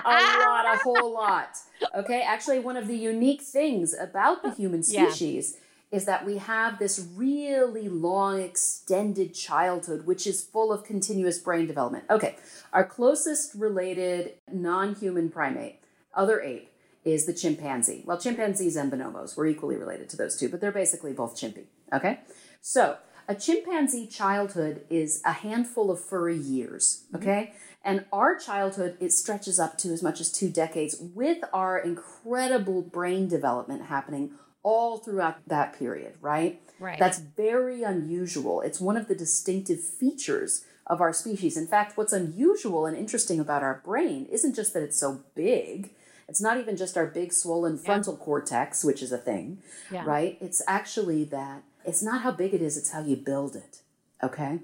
[0.05, 1.49] a lot, a whole lot.
[1.97, 5.09] Okay, actually, one of the unique things about the human Yeah.
[5.09, 5.57] species
[5.91, 11.67] is that we have this really long, extended childhood, which is full of continuous brain
[11.67, 12.05] development.
[12.09, 12.37] Okay,
[12.73, 15.81] our closest related non human primate,
[16.15, 16.71] other ape,
[17.07, 18.03] is the chimpanzee.
[18.05, 21.67] Well, chimpanzees and bonobos, we're equally related to those two, but they're basically both chimpy.
[21.93, 22.21] Okay?
[22.61, 27.05] So, a chimpanzee childhood is a handful of furry years.
[27.15, 27.53] Okay?
[27.53, 27.59] Mm-hmm.
[27.85, 32.83] And our childhood, it stretches up to as much as two decades with our incredible
[32.83, 34.33] brain development happening
[34.65, 36.61] all throughout that period, right?
[36.81, 36.99] Right.
[36.99, 38.61] That's very unusual.
[38.63, 41.57] It's one of the distinctive features of our species.
[41.57, 45.91] In fact, what's unusual and interesting about our brain isn't just that it's so big,
[46.29, 48.25] it's not even just our big swollen frontal yeah.
[48.25, 49.59] cortex, which is a thing,
[49.91, 50.05] yeah.
[50.05, 50.39] right?
[50.41, 53.81] It's actually that it's not how big it is, it's how you build it,
[54.23, 54.61] okay?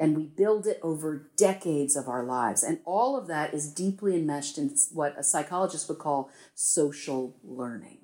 [0.00, 2.64] And we build it over decades of our lives.
[2.64, 7.98] And all of that is deeply enmeshed in what a psychologist would call social learning.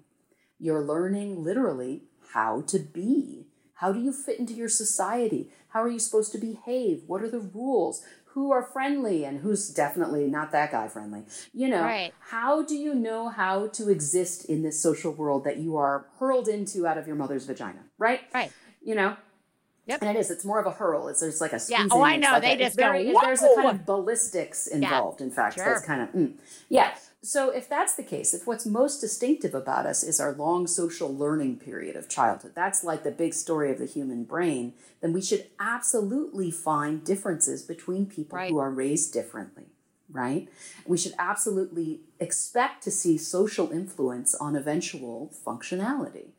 [0.58, 3.46] You're learning literally how to be.
[3.74, 5.50] How do you fit into your society?
[5.68, 7.02] How are you supposed to behave?
[7.06, 8.04] What are the rules?
[8.34, 11.24] Who are friendly and who's definitely not that guy friendly?
[11.52, 12.12] You know, right.
[12.20, 16.46] how do you know how to exist in this social world that you are hurled
[16.46, 17.80] into out of your mother's vagina?
[17.98, 18.20] Right?
[18.32, 18.52] Right.
[18.82, 19.16] You know,
[19.86, 20.02] Yep.
[20.02, 20.30] And it is.
[20.30, 21.08] It's more of a hurl.
[21.08, 21.88] It's there's like a yeah.
[21.90, 22.32] Oh, I know.
[22.32, 23.18] Like they a, just very, go.
[23.22, 25.20] There's a kind of ballistics involved.
[25.20, 25.26] Yeah.
[25.26, 25.64] In fact, sure.
[25.64, 26.34] that's kind of mm.
[26.68, 26.94] yeah.
[27.22, 31.14] So, if that's the case, if what's most distinctive about us is our long social
[31.14, 35.20] learning period of childhood, that's like the big story of the human brain, then we
[35.20, 38.50] should absolutely find differences between people right.
[38.50, 39.66] who are raised differently,
[40.10, 40.48] right?
[40.86, 46.30] We should absolutely expect to see social influence on eventual functionality.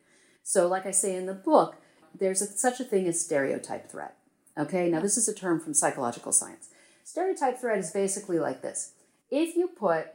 [0.42, 1.76] So, like I say in the book,
[2.18, 4.16] there's a, such a thing as stereotype threat.
[4.58, 6.70] Okay, now this is a term from psychological science.
[7.04, 8.94] Stereotype threat is basically like this
[9.30, 10.08] if you put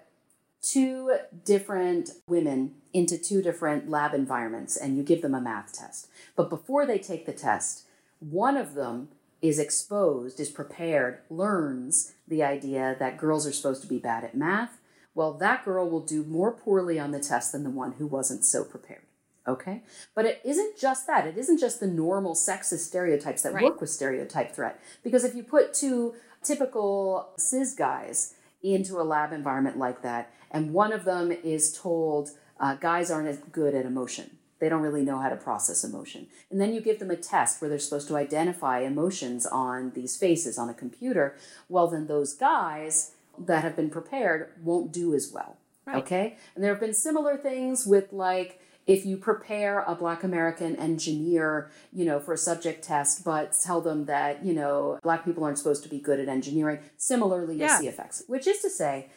[0.61, 1.15] two
[1.45, 6.07] different women into two different lab environments and you give them a math test.
[6.35, 7.85] But before they take the test,
[8.19, 9.09] one of them
[9.41, 14.35] is exposed, is prepared, learns the idea that girls are supposed to be bad at
[14.35, 14.79] math.
[15.13, 18.45] Well, that girl will do more poorly on the test than the one who wasn't
[18.45, 19.01] so prepared.
[19.47, 19.83] Okay?
[20.13, 21.25] But it isn't just that.
[21.25, 23.63] It isn't just the normal sexist stereotypes that right.
[23.63, 24.79] work with stereotype threat.
[25.03, 30.73] Because if you put two typical cis guys into a lab environment like that, and
[30.73, 34.37] one of them is told uh, guys aren't as good at emotion.
[34.59, 36.27] They don't really know how to process emotion.
[36.49, 40.17] And then you give them a test where they're supposed to identify emotions on these
[40.17, 41.35] faces on a computer.
[41.69, 45.57] Well, then those guys that have been prepared won't do as well.
[45.85, 45.97] Right.
[45.97, 46.37] Okay?
[46.55, 51.69] And there have been similar things with like, if you prepare a black american engineer
[51.93, 55.57] you know for a subject test but tell them that you know black people aren't
[55.57, 57.77] supposed to be good at engineering similarly you yeah.
[57.79, 59.09] see effects which is to say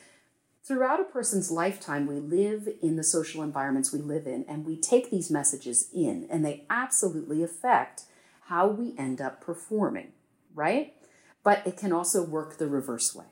[0.62, 4.76] throughout a person's lifetime we live in the social environments we live in and we
[4.76, 8.04] take these messages in and they absolutely affect
[8.48, 10.12] how we end up performing
[10.54, 10.94] right
[11.42, 13.24] but it can also work the reverse way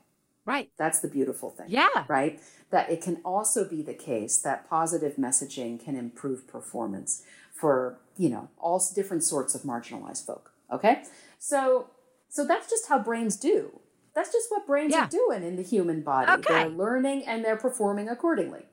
[0.49, 2.39] right that's the beautiful thing yeah right
[2.71, 8.29] that it can also be the case that positive messaging can improve performance for you
[8.29, 11.03] know all different sorts of marginalized folk okay
[11.37, 11.87] so
[12.29, 13.79] so that's just how brains do
[14.15, 15.05] that's just what brains Yeah.
[15.05, 16.53] are doing in the human body Okay.
[16.53, 18.63] they're learning and they're performing accordingly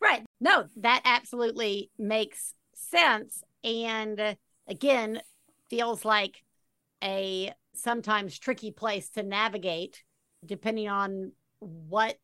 [0.00, 0.22] Right.
[0.40, 3.42] No, that absolutely makes sense.
[3.64, 4.36] And
[4.68, 5.22] again,
[5.70, 6.42] feels like
[7.02, 10.04] a sometimes tricky place to navigate
[10.46, 12.16] depending on what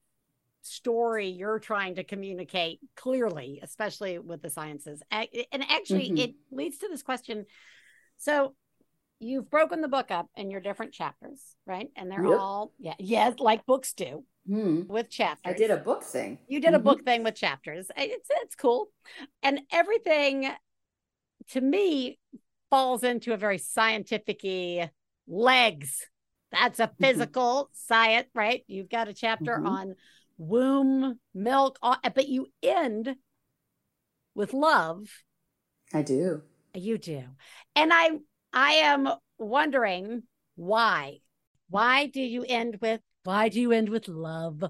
[0.62, 5.02] story you're trying to communicate clearly, especially with the sciences.
[5.10, 6.18] And actually, Mhm.
[6.18, 7.46] it leads to this question.
[8.16, 8.54] So,
[9.18, 11.90] you've broken the book up in your different chapters, right?
[11.96, 12.38] And they're Yep.
[12.40, 14.82] all, yeah, yes, like books do Hmm.
[14.88, 15.52] with chapters.
[15.54, 16.84] i did a book thing You did a Mhm.
[16.84, 17.90] book thing with chapters.
[17.96, 18.90] It's it's cool.
[19.42, 20.50] And everything
[21.48, 22.18] to me
[22.70, 24.42] falls into a very scientific
[25.26, 26.08] legs.
[26.52, 28.62] That's a physical science, right?
[28.66, 29.66] You've got a chapter Mhm.
[29.66, 29.94] on
[30.38, 33.16] womb, milk, all, but you end
[34.34, 35.08] with love.
[35.94, 36.42] i do
[36.74, 37.24] You do.
[37.74, 38.18] And I
[38.52, 40.22] I am wondering
[40.56, 41.20] why.
[41.68, 44.62] Why do you end with why do you end with love?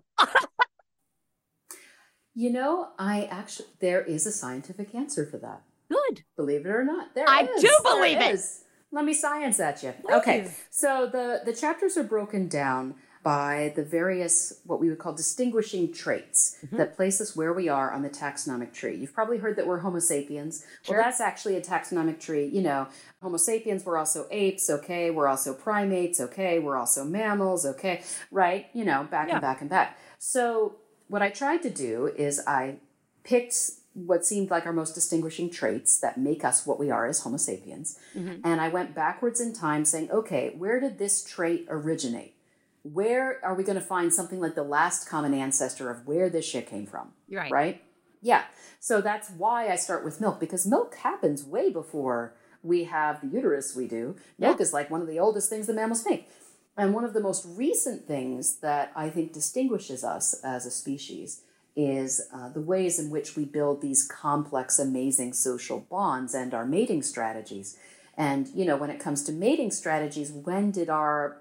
[2.35, 6.23] you know i actually there is a scientific answer for that Good.
[6.37, 7.61] Believe it or not, there I is.
[7.61, 8.35] do There believe it.
[8.35, 8.65] is.
[8.93, 9.95] Let me science at you.
[10.13, 10.59] Okay, Please.
[10.71, 15.93] so the the chapters are broken down by the various what we would call distinguishing
[15.93, 16.77] traits Mm-hmm.
[16.77, 18.97] that place us where we are on the taxonomic tree.
[18.97, 20.65] You've probably heard that we're Homo sapiens.
[20.83, 20.97] Sure.
[20.97, 22.47] Well, that's actually a taxonomic tree.
[22.47, 22.89] You know,
[23.23, 23.85] Homo sapiens.
[23.87, 24.69] We're also apes.
[24.69, 26.21] Okay, we're also primates.
[26.21, 27.65] Okay, we're also mammals.
[27.65, 28.67] Okay, right?
[28.75, 29.35] You know, back Yeah.
[29.35, 29.99] and back and back.
[30.19, 30.77] So
[31.09, 32.77] what I tried to do is I
[33.25, 33.55] picked
[33.95, 37.37] what seemed like our most distinguishing traits that make us what we are as Homo
[37.37, 37.99] sapiens.
[38.15, 38.41] Mm-hmm.
[38.45, 42.35] And I went backwards in time saying, okay, where did this trait originate?
[42.83, 46.47] Where are we going to find something like the last common ancestor of where this
[46.47, 47.13] shit came from?
[47.31, 47.53] Right.
[47.53, 47.83] Right?
[48.23, 48.45] Yeah.
[48.81, 53.29] So that's why I start with milk because milk happens way before we have the
[53.29, 54.17] uterus we do.
[54.39, 54.63] Milk yeah.
[54.63, 56.29] is like one of the oldest things that mammals make.
[56.77, 61.43] And one of the most recent things that I think distinguishes us as a species
[61.75, 66.67] is uh, the ways in which we build these complex, amazing social bonds and our
[66.67, 67.79] mating strategies.
[68.17, 71.39] And, you know, when it comes to mating strategies, when did our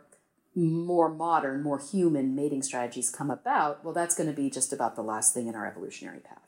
[0.55, 3.83] more modern, more human mating strategies come about?
[3.83, 6.47] Well, that's going to be just about the last thing in our evolutionary path,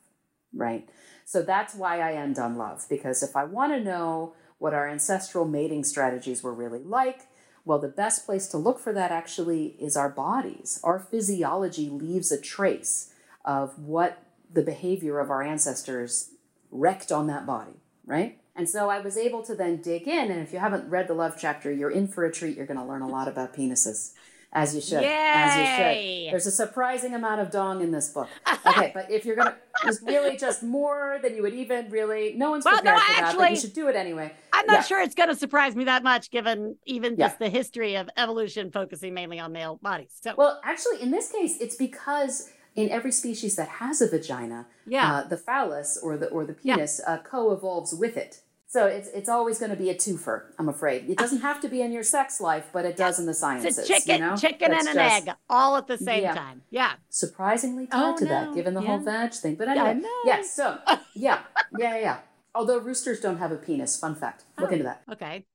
[0.53, 0.87] right?
[1.25, 4.89] So that's why I end on love, because if I want to know what our
[4.89, 7.27] ancestral mating strategies were really like,
[7.65, 10.79] well, the best place to look for that actually is our bodies.
[10.83, 13.12] Our physiology leaves a trace
[13.45, 16.31] of what the behavior of our ancestors
[16.71, 18.39] wrecked on that body, right?
[18.55, 20.31] And so I was able to then dig in.
[20.31, 22.55] And if you haven't read the love chapter, you're in for a treat.
[22.55, 24.13] You're going to learn a lot about penises.
[24.55, 25.01] As you should.
[25.01, 25.09] Yay!
[25.09, 26.33] As you should.
[26.33, 28.29] There's a surprising amount of dong in this book.
[28.65, 32.51] Okay, but if you're gonna it's really just more than you would even really no
[32.51, 34.31] one's well, prepared no, for actually, that, but you should do it anyway.
[34.53, 34.81] I'm not yeah.
[34.83, 37.47] sure it's gonna surprise me that much given even just yeah.
[37.47, 40.15] the history of evolution focusing mainly on male bodies.
[40.21, 44.67] So Well, actually in this case, it's because in every species that has a vagina,
[44.85, 45.13] yeah.
[45.13, 47.13] Uh, the phallus or the or the penis yeah.
[47.13, 48.41] uh, co-evolves with it.
[48.67, 50.45] So it's it's always going to be a twofer.
[50.57, 53.27] I'm afraid it doesn't have to be in your sex life, but it does in
[53.27, 53.77] the sciences.
[53.77, 54.35] It's a chicken, you know?
[54.35, 56.33] chicken That's and an just, egg, all at the same yeah.
[56.33, 56.63] time.
[56.71, 58.29] Yeah, surprisingly tied oh, to no.
[58.29, 58.87] that, given the yeah.
[58.87, 59.55] whole vag thing.
[59.55, 60.41] But anyway, yeah.
[60.41, 60.79] So
[61.13, 61.41] yeah,
[61.77, 62.17] yeah, yeah.
[62.55, 63.95] Although roosters don't have a penis.
[63.95, 64.43] Fun fact.
[64.57, 65.03] Look oh, into that.
[65.11, 65.45] Okay.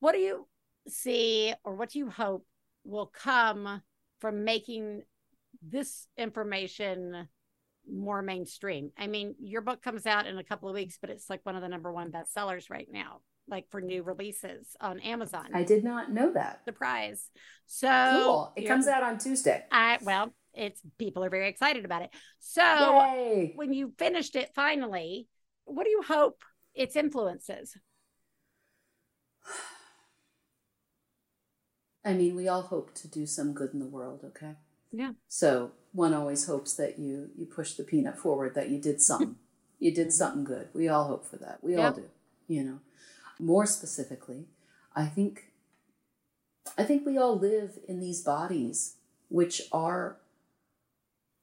[0.00, 0.46] What do you
[0.88, 2.46] see, or what do you hope
[2.82, 3.82] will come
[4.20, 5.02] from making
[5.62, 7.28] this information
[7.90, 8.90] more mainstream.
[8.96, 11.56] I mean, your book comes out in a couple of weeks, but it's like one
[11.56, 15.46] of the number one bestsellers right now, like for new releases on Amazon.
[15.52, 16.60] I did not know that.
[16.64, 17.28] Surprise.
[17.66, 17.88] So
[18.24, 18.52] cool.
[18.56, 19.64] It comes out on Tuesday.
[19.70, 22.10] I well, it's people are very excited about it.
[22.38, 23.52] So Yay.
[23.56, 25.26] when you finished it finally,
[25.64, 26.42] what do you hope
[26.74, 27.76] its influences?
[32.04, 34.56] I mean, we all hope to do some good in the world, okay?
[34.92, 35.12] Yeah.
[35.28, 39.36] So one always hopes that you you push the peanut forward, that you did something.
[39.78, 40.68] you did something good.
[40.72, 41.58] We all hope for that.
[41.62, 42.08] We all do.
[42.48, 42.78] You know.
[43.40, 44.46] More specifically,
[44.94, 45.52] I think
[46.78, 48.96] I think we all live in these bodies
[49.28, 50.18] which are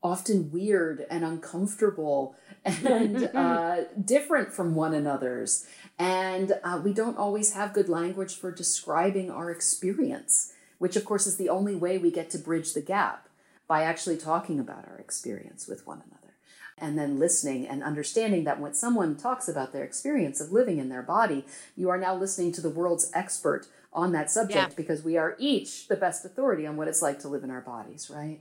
[0.02, 5.68] often weird and uncomfortable and uh, different from one another's.
[5.98, 11.28] And uh, we don't always have good language for describing our experience, which, of course,
[11.28, 13.29] is the only way we get to bridge the gap
[13.70, 16.34] by actually talking about our experience with one another
[16.82, 20.90] and then listening and understanding that when someone talks about their experience of living in
[20.90, 21.46] their body,
[21.78, 24.76] you are now listening to the world's expert on that subject yeah.
[24.76, 27.62] because we are each the best authority on what it's like to live in our
[27.62, 28.40] bodies, right?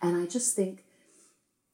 [0.00, 0.84] And I just think,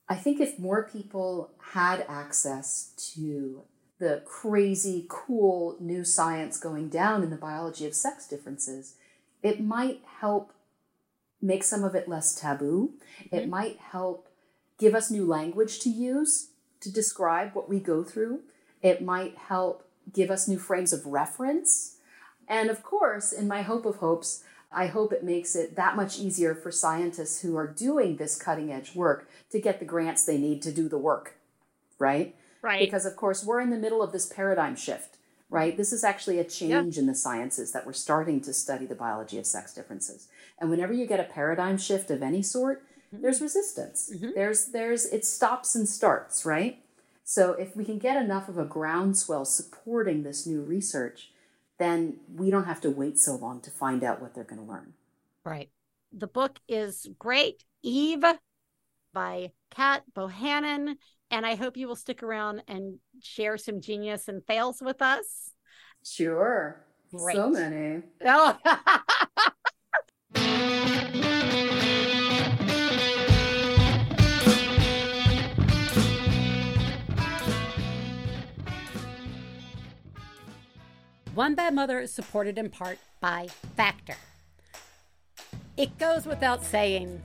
[0.09, 3.65] I think if more people had access to
[3.99, 8.95] the crazy, cool new science going down in the biology of sex differences,
[9.43, 10.54] it might help
[11.45, 12.95] make some of it less taboo.
[13.21, 13.37] Mm-hmm.
[13.37, 14.29] It might help
[14.79, 16.49] give us new language to use
[16.81, 18.41] to describe what we go through.
[18.83, 21.97] It might help give us new frames of reference.
[22.49, 26.19] And of course, in my hope of hopes, I hope it makes it that much
[26.19, 30.37] easier for scientists who are doing this cutting edge work to get the grants they
[30.37, 31.37] need to do the work,
[31.99, 32.35] right?
[32.61, 32.81] Right.
[32.81, 35.17] Because, of course, we're in the middle of this paradigm shift,
[35.51, 35.77] right?
[35.77, 37.01] This is actually a change yeah.
[37.01, 40.29] in the sciences that we're starting to study the biology of sex differences.
[40.59, 42.83] And whenever you get a paradigm shift of any sort,
[43.13, 43.23] mm-hmm.
[43.23, 44.11] there's resistance.
[44.15, 44.31] Mm-hmm.
[44.35, 46.81] There's there's it stops and starts, right?
[47.25, 51.31] So if we can get enough of a groundswell supporting this new research,
[51.79, 54.71] then we don't have to wait so long to find out what they're going to
[54.71, 54.93] learn.
[55.45, 55.71] Right.
[56.13, 57.65] The book is great.
[57.83, 58.25] Eve
[59.13, 60.97] by Cat Bohannon.
[61.35, 65.51] And I hope you will stick around and share some genius and fails with us.
[66.05, 66.81] Sure.
[67.13, 67.35] Great.
[67.35, 68.05] So many.
[68.25, 68.57] Oh.
[81.35, 84.15] One Bad Mother is supported in part by Factor.
[85.77, 87.21] It goes without saying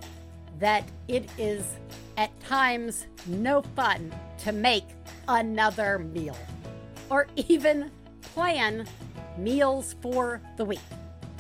[0.57, 1.75] that it is
[2.19, 4.83] at times no fun to make
[5.29, 6.37] another meal
[7.09, 7.89] or even
[8.21, 8.85] plan
[9.37, 10.81] meals for the week.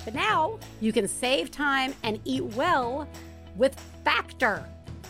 [0.05, 3.09] But now you can save time and eat well
[3.57, 4.63] with Factor,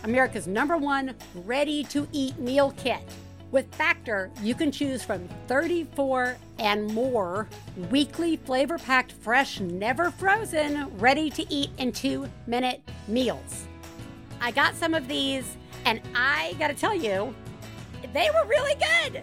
[0.04, 1.14] America's number one
[1.46, 3.04] ready to eat meal kit.
[3.52, 7.48] With Factor, you can choose from 34 and more
[7.92, 13.69] weekly flavor packed, fresh, never frozen, ready to eat in two minute meals.
[14.42, 17.34] I got some of these, and I gotta tell you,
[18.14, 19.22] they were really good.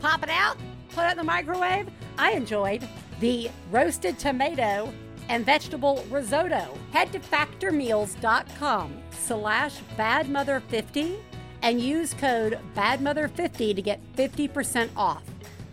[0.00, 0.58] Pop it out,
[0.90, 1.88] put it in the microwave.
[2.18, 2.86] I enjoyed
[3.20, 4.92] the roasted tomato
[5.28, 6.76] and vegetable risotto.
[6.92, 11.16] Head to factormeals.com slash badmother50
[11.62, 15.22] and use code badmother50 to get 50% off.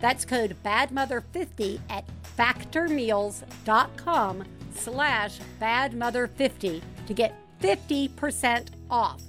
[0.00, 2.04] That's code badmother50 at
[2.38, 9.22] factormeals.com slash badmother50 to get 50% off.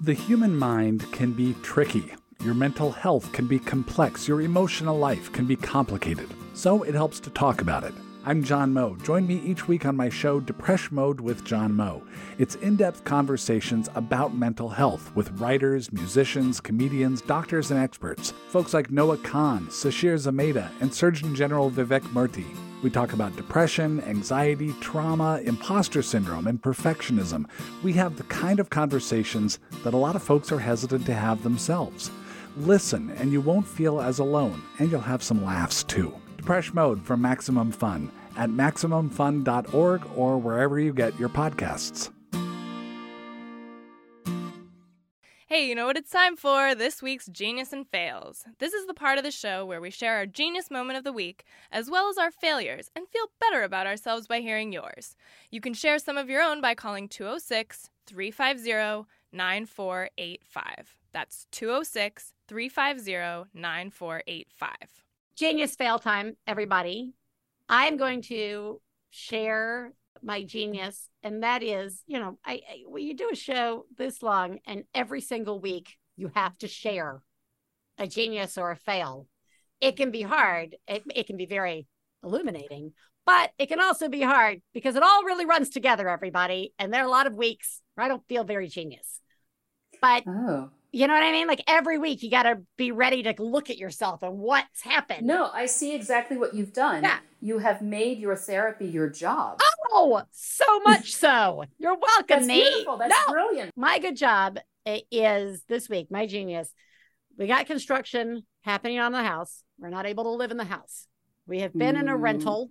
[0.00, 2.14] The human mind can be tricky.
[2.42, 4.26] Your mental health can be complex.
[4.26, 6.28] Your emotional life can be complicated.
[6.54, 7.92] So it helps to talk about it.
[8.22, 8.96] I'm John Moe.
[8.96, 12.02] Join me each week on my show, Depression Mode with John Moe.
[12.36, 18.34] It's in depth conversations about mental health with writers, musicians, comedians, doctors, and experts.
[18.50, 22.44] Folks like Noah Kahan, Sasheer Zamata, and Surgeon General Vivek Murthy.
[22.82, 27.46] We talk about depression, anxiety, trauma, imposter syndrome, and perfectionism.
[27.82, 31.42] We have the kind of conversations that a lot of folks are hesitant to have
[31.42, 32.10] themselves.
[32.58, 36.14] Listen, and you won't feel as alone, and you'll have some laughs too.
[36.40, 42.10] Depression Mode from Maximum Fun at MaximumFun.org or wherever you get your podcasts.
[45.46, 46.74] Hey, you know what it's time for?
[46.74, 48.46] This week's Genius and Fails.
[48.58, 51.12] This is the part of the show where we share our genius moment of the
[51.12, 55.16] week, as well as our failures, and feel better about ourselves by hearing yours.
[55.50, 60.96] You can share some of your own by calling 206 350 9485.
[61.12, 65.04] That's 206 350 9485.
[65.40, 67.14] Genius fail time, everybody.
[67.66, 73.16] I'm going to share my genius, and that is, you know, I, I when you
[73.16, 77.22] do a show this long, and every single week you have to share
[77.96, 79.28] a genius or a fail.
[79.80, 80.76] It can be hard.
[80.86, 81.86] It, it can be very
[82.22, 82.92] illuminating,
[83.24, 86.74] but it can also be hard because it all really runs together, everybody.
[86.78, 89.22] And there are a lot of weeks where I don't feel very genius.
[90.02, 90.68] But Oh.
[90.92, 91.46] You know what I mean?
[91.46, 95.26] Like every week, you got to be ready to look at yourself and what's happened.
[95.26, 97.02] No, I see exactly what you've done.
[97.04, 97.18] Yeah.
[97.40, 99.60] You have made your therapy your job.
[99.92, 101.64] Oh, so much so.
[101.78, 102.64] You're welcome, That's Nate.
[102.64, 102.96] beautiful.
[102.98, 103.32] That's No.
[103.32, 103.72] brilliant.
[103.76, 104.58] My good job
[105.10, 106.72] is this week, my genius.
[107.38, 109.62] We got construction happening on the house.
[109.78, 111.06] We're not able to live in the house.
[111.46, 112.20] We have been in a Mhm.
[112.20, 112.70] rental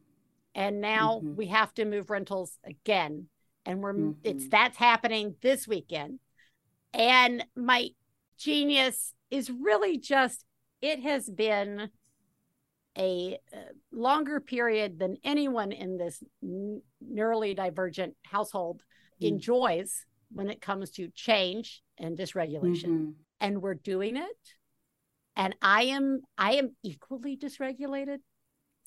[0.56, 1.36] and now Mhm.
[1.36, 3.30] we have to move rentals again.
[3.66, 4.50] And we're it's Mhm.
[4.52, 6.20] that's happening this weekend.
[6.94, 7.90] And my
[8.40, 10.46] genius is really just
[10.82, 11.90] it has been
[12.98, 13.58] a uh,
[13.92, 16.24] longer period than anyone in this
[17.04, 18.82] neurally divergent household
[19.22, 19.28] Mm.
[19.28, 23.16] enjoys when it comes to change and dysregulation Mhm.
[23.42, 24.56] and we're doing it
[25.36, 28.20] and i am i am equally dysregulated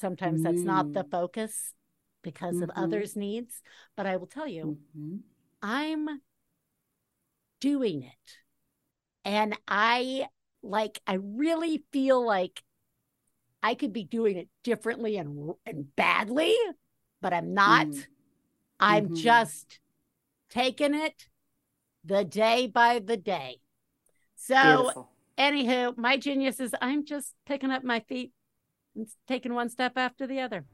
[0.01, 1.11] sometimes that's not the Mm.
[1.11, 1.75] focus
[2.23, 2.83] because of Mhm.
[2.83, 3.63] others needs
[3.97, 5.23] but i will tell you Mhm.
[5.61, 6.23] i'm
[7.61, 8.39] doing it
[9.25, 10.27] and i
[10.63, 12.63] like i really feel like
[13.63, 16.55] i could be doing it differently and and badly
[17.21, 18.07] but i'm not Mhm.
[18.81, 19.17] i'm Mhm.
[19.17, 19.81] just
[20.51, 21.29] taking it
[22.05, 23.61] the day by the day
[24.35, 25.11] so Beautiful.
[25.39, 28.33] anywho my genius is i'm just picking up my feet
[28.95, 30.65] and taking one step after the other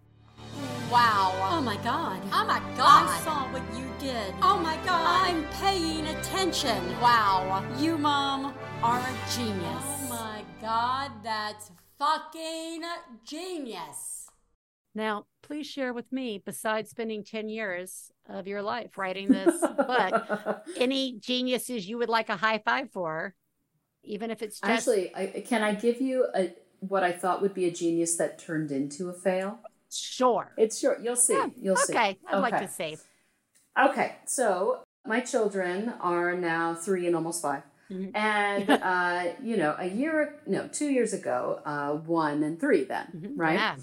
[0.90, 1.32] Wow.
[1.50, 2.20] Oh my god.
[2.32, 3.08] Oh my God.
[3.08, 4.34] I saw what you did.
[4.42, 5.28] Oh my god.
[5.28, 6.82] I'm paying attention.
[7.00, 7.62] Wow.
[7.78, 9.84] You, Mom, are a genius.
[9.84, 12.82] Oh my god, that's fucking
[13.24, 14.28] genius.
[14.94, 20.62] now please share with me besides spending 10 years of your life writing this book
[20.76, 23.34] any geniuses you would like a high five for
[24.04, 27.54] even if it's just Actually, I, can I give you a what I thought would
[27.54, 29.58] be a genius that turned into a fail?
[29.90, 31.00] Sure It's short.
[31.02, 31.34] You'll see.
[31.34, 31.92] Yeah, You'll see.
[31.94, 32.96] okay i'd like to see
[33.78, 38.10] Okay, so my children are now three and almost 5 Mhm.
[38.14, 43.06] And, uh, you know, a year, no, two years ago, uh, one and three then,
[43.16, 43.32] Mhm.
[43.36, 43.54] right?
[43.54, 43.76] yeah.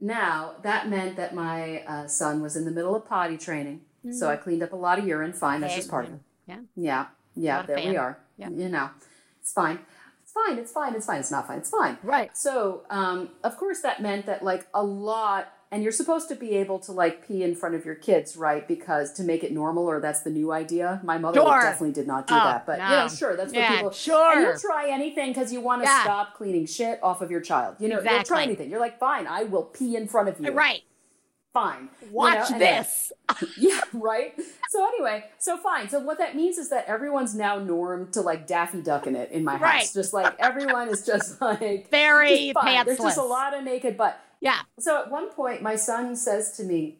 [0.00, 3.82] Now, that meant that my uh, son was in the middle of potty training.
[4.10, 5.32] So I cleaned up a lot of urine.
[5.32, 6.20] Fine, that's Okay, just part of it.
[6.46, 6.60] yeah.
[6.76, 8.18] Yeah, yeah, there we are.
[8.36, 8.50] Yeah.
[8.50, 8.90] You know,
[9.40, 9.78] it's fine.
[10.36, 11.98] It's fine, it's fine, it's fine, it's not fine, it's fine.
[12.02, 16.34] right So, um, of course, that meant that like a lot, and you're supposed to
[16.34, 18.66] be able to like pee in front of your kids, right?
[18.66, 21.00] Because to make it normal, or that's the new idea.
[21.04, 21.60] My mother Sure.
[21.62, 23.90] definitely did not do Oh, that, but you know, sure, that's what Yeah, people.
[23.92, 24.32] sure.
[24.32, 26.02] And you'll try anything because you want to Yeah.
[26.02, 27.76] stop cleaning shit off of your child.
[27.78, 28.28] You know, you'll Exactly.
[28.28, 28.70] try anything.
[28.70, 30.50] You're like, fine, I will pee in front of you.
[30.52, 30.82] right
[31.54, 31.88] fine.
[32.02, 33.12] You know, Watch this.
[33.56, 34.34] yeah, right.
[34.68, 35.88] So anyway, so fine.
[35.88, 39.30] So what that means is that everyone's now normed to like Daffy Duck in it
[39.30, 39.76] in my Right.
[39.78, 39.94] house.
[39.94, 42.84] Just like everyone is just like Very just fine.
[42.84, 44.20] There's just a lot of naked butt.
[44.40, 44.60] Yeah.
[44.78, 46.98] So at one point, my son says to me,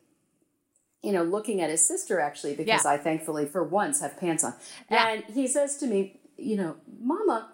[1.02, 2.90] you know, looking at his sister actually, because Yeah.
[2.92, 4.54] I thankfully for once have pants on,
[4.90, 5.08] Yeah.
[5.08, 7.50] and he says to me, you know, Mama,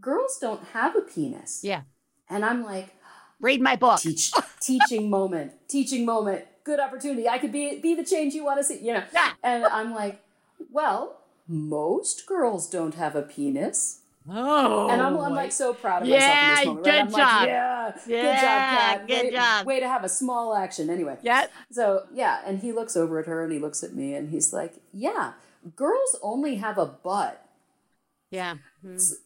[0.00, 1.60] girls don't have a penis.
[1.64, 1.82] Yeah.
[2.30, 2.94] And I'm like,
[3.40, 4.00] Read my book.
[4.00, 7.28] teach, teaching moment, teaching moment, good opportunity.
[7.28, 9.02] I could be be the change you want to see, you know.
[9.12, 9.32] Yeah.
[9.42, 10.22] And I'm like,
[10.72, 11.18] well,
[11.48, 14.00] most girls don't have a penis.
[14.28, 14.88] Oh.
[14.90, 16.84] And I'm, I'm like so proud of myself Yeah, in this moment.
[16.84, 17.10] good right?
[17.10, 17.14] Job.
[17.14, 19.06] Like, yeah, good job, Cat.
[19.06, 19.66] good way, job.
[19.66, 20.90] Way to have a small action.
[20.90, 21.16] Anyway.
[21.22, 21.46] yeah.
[21.70, 24.52] So yeah, and he looks over at her and he looks at me and he's
[24.52, 25.34] like, yeah,
[25.76, 27.45] girls only have a butt.
[28.30, 28.56] Yeah.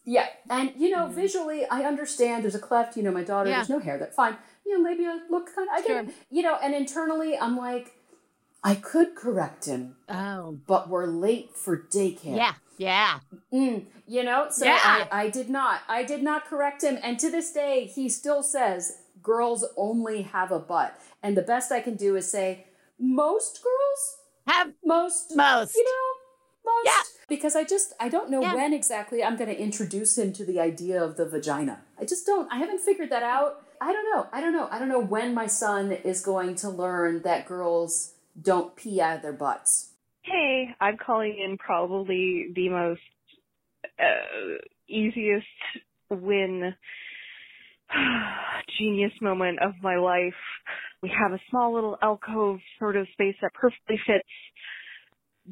[0.04, 2.44] Yeah, and you know, visually, I understand.
[2.44, 2.96] There's a cleft.
[2.96, 3.48] You know, my daughter.
[3.48, 3.50] Mm-hmm.
[3.50, 3.56] Yeah.
[3.58, 3.98] There's no hair.
[3.98, 4.36] That fine.
[4.66, 5.74] You know, maybe I look kind of.
[5.74, 6.02] I Sure.
[6.04, 6.14] get.
[6.30, 7.92] You know, and internally, I'm like,
[8.62, 10.58] I could correct him, Oh.
[10.66, 12.36] but we're late for daycare.
[12.36, 12.54] Yeah.
[12.76, 13.18] Yeah.
[13.52, 14.78] Mm, you know, so Yeah.
[14.82, 15.80] I, I did not.
[15.88, 20.50] I did not correct him, and to this day, he still says girls only have
[20.52, 22.66] a butt, and the best I can do is say
[22.98, 25.74] most girls, Have most, most.
[25.74, 26.09] you know,
[26.70, 26.86] most.
[26.86, 27.02] Yeah.
[27.28, 28.54] Because I just I don't know Yeah.
[28.54, 31.80] when exactly I'm going to introduce him to the idea of the vagina.
[31.98, 32.50] I just don't.
[32.52, 33.62] I haven't figured that out.
[33.80, 34.26] I don't know.
[34.32, 34.68] I don't know.
[34.70, 39.16] I don't know when my son is going to learn that girls don't pee out
[39.16, 39.92] of their butts.
[40.22, 43.00] Hey, I'm calling in probably the most
[43.98, 44.58] uh,
[44.88, 45.46] easiest
[46.10, 46.74] win
[48.78, 50.34] genius moment of my life.
[51.02, 54.28] We have a small little alcove sort of space that perfectly fits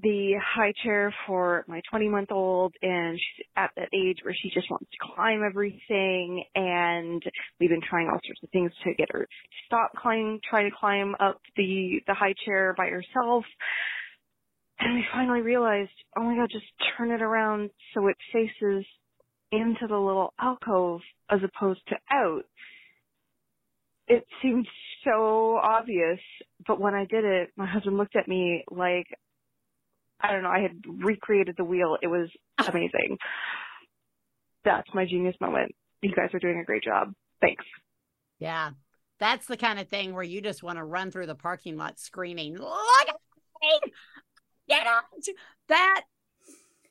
[0.03, 4.51] the high chair for my 20 month old and she's at that age where she
[4.53, 7.23] just wants to climb everything and
[7.59, 9.27] we've been trying all sorts of things to get her to
[9.67, 13.45] stop climb try to climb up the the high chair by herself
[14.81, 18.85] and we finally realized, oh my god, just turn it around so it faces
[19.51, 22.45] into the little alcove as opposed to out.
[24.07, 24.67] It seemed
[25.05, 26.21] so obvious,
[26.67, 29.07] but when I did it, my husband looked at me like,
[30.21, 31.97] I don't know, I had recreated the wheel.
[32.03, 33.19] It was amazing.
[34.65, 35.73] That's my genius moment.
[36.03, 37.13] You guys are doing a great job.
[37.41, 37.65] Thanks.
[38.39, 38.71] Yeah.
[39.21, 41.99] That's the kind of thing where you just want to run through the parking lot
[41.99, 43.17] screaming, Look at
[43.63, 43.93] me!
[44.69, 45.05] Get out!
[45.69, 46.03] That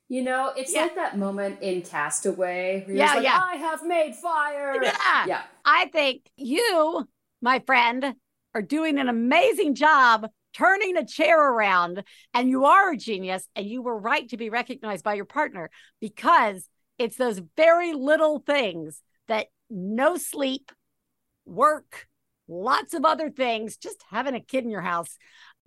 [0.09, 0.84] You know, it's Yeah.
[0.84, 3.41] like that moment in Castaway where you're Yeah, like, yeah.
[3.43, 4.75] I have made fire.
[4.82, 5.25] Yeah.
[5.25, 5.41] Yeah.
[5.65, 7.07] I think you,
[7.41, 8.15] my friend,
[8.55, 12.03] are doing an amazing job turning a chair around.
[12.34, 13.47] And you are a genius.
[13.55, 15.70] And you were right to be recognized by your partner
[16.01, 20.72] because it's those very little things that no sleep,
[21.45, 22.08] work,
[22.47, 25.18] lots of other things, just having a kid in your house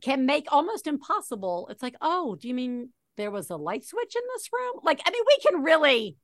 [0.02, 1.68] can make almost impossible.
[1.70, 4.80] It's like, oh, do you mean there was a light switch in this room?
[4.82, 6.16] Like, I mean, we can really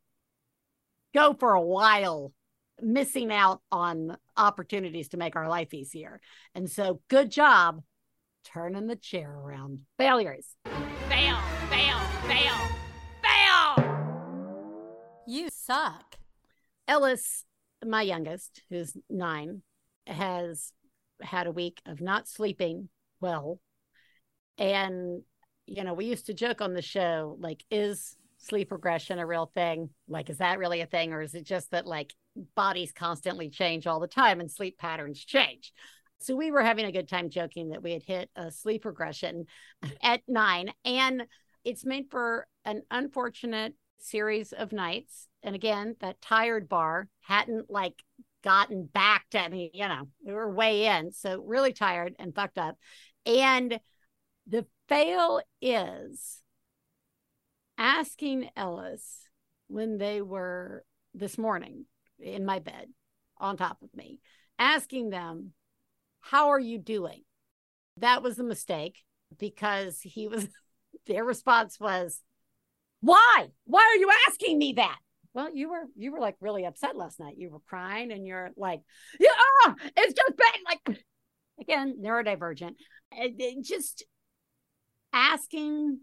[1.15, 2.33] go for a while
[2.81, 6.21] missing out on opportunities to make our life easier.
[6.55, 7.83] And so, good job
[8.53, 9.81] turning the chair around.
[9.99, 10.47] Failures.
[11.09, 11.37] Fail,
[11.69, 12.55] fail, fail,
[13.23, 13.85] fail.
[15.27, 16.17] You suck.
[16.89, 17.45] Ellis,
[17.85, 19.63] my youngest, who's nine,
[20.07, 20.73] has
[21.21, 22.89] had a week of not sleeping
[23.21, 23.61] well.
[24.59, 25.23] And,
[25.67, 29.51] you know, we used to joke on the show like, is sleep regression a real
[29.55, 29.91] thing?
[30.09, 31.13] Like, is that really a thing?
[31.13, 32.15] Or is it just that like
[32.55, 35.73] bodies constantly change all the time and sleep patterns change?
[36.21, 39.47] So we were having a good time joking that we had hit a sleep regression
[40.03, 40.73] at nine.
[40.85, 41.27] And
[41.65, 45.29] it's made for an unfortunate series of nights.
[45.43, 48.03] And again, that tired bar hadn't like
[48.43, 51.13] gotten back to me, you know, we were way in.
[51.13, 52.77] So really tired and fucked up.
[53.25, 53.81] And
[54.47, 56.43] the fail is
[57.77, 59.29] asking Ellis
[59.67, 61.87] when they were this morning
[62.21, 62.87] in my bed
[63.39, 64.21] on top of me,
[64.59, 65.53] asking them,
[66.31, 67.23] How are you doing?
[67.99, 68.99] That was a mistake
[69.39, 70.49] because he was,
[71.07, 72.21] their response was,
[73.01, 73.49] Why?
[73.65, 74.99] Why are you asking me that?
[75.37, 77.37] Well, you were you were like really upset last night.
[77.37, 78.81] You were crying and you're like,
[79.21, 79.29] yeah,
[79.67, 81.05] ah, it's just been like
[81.61, 82.73] again, neurodivergent.
[83.13, 84.05] It just
[85.13, 86.01] asking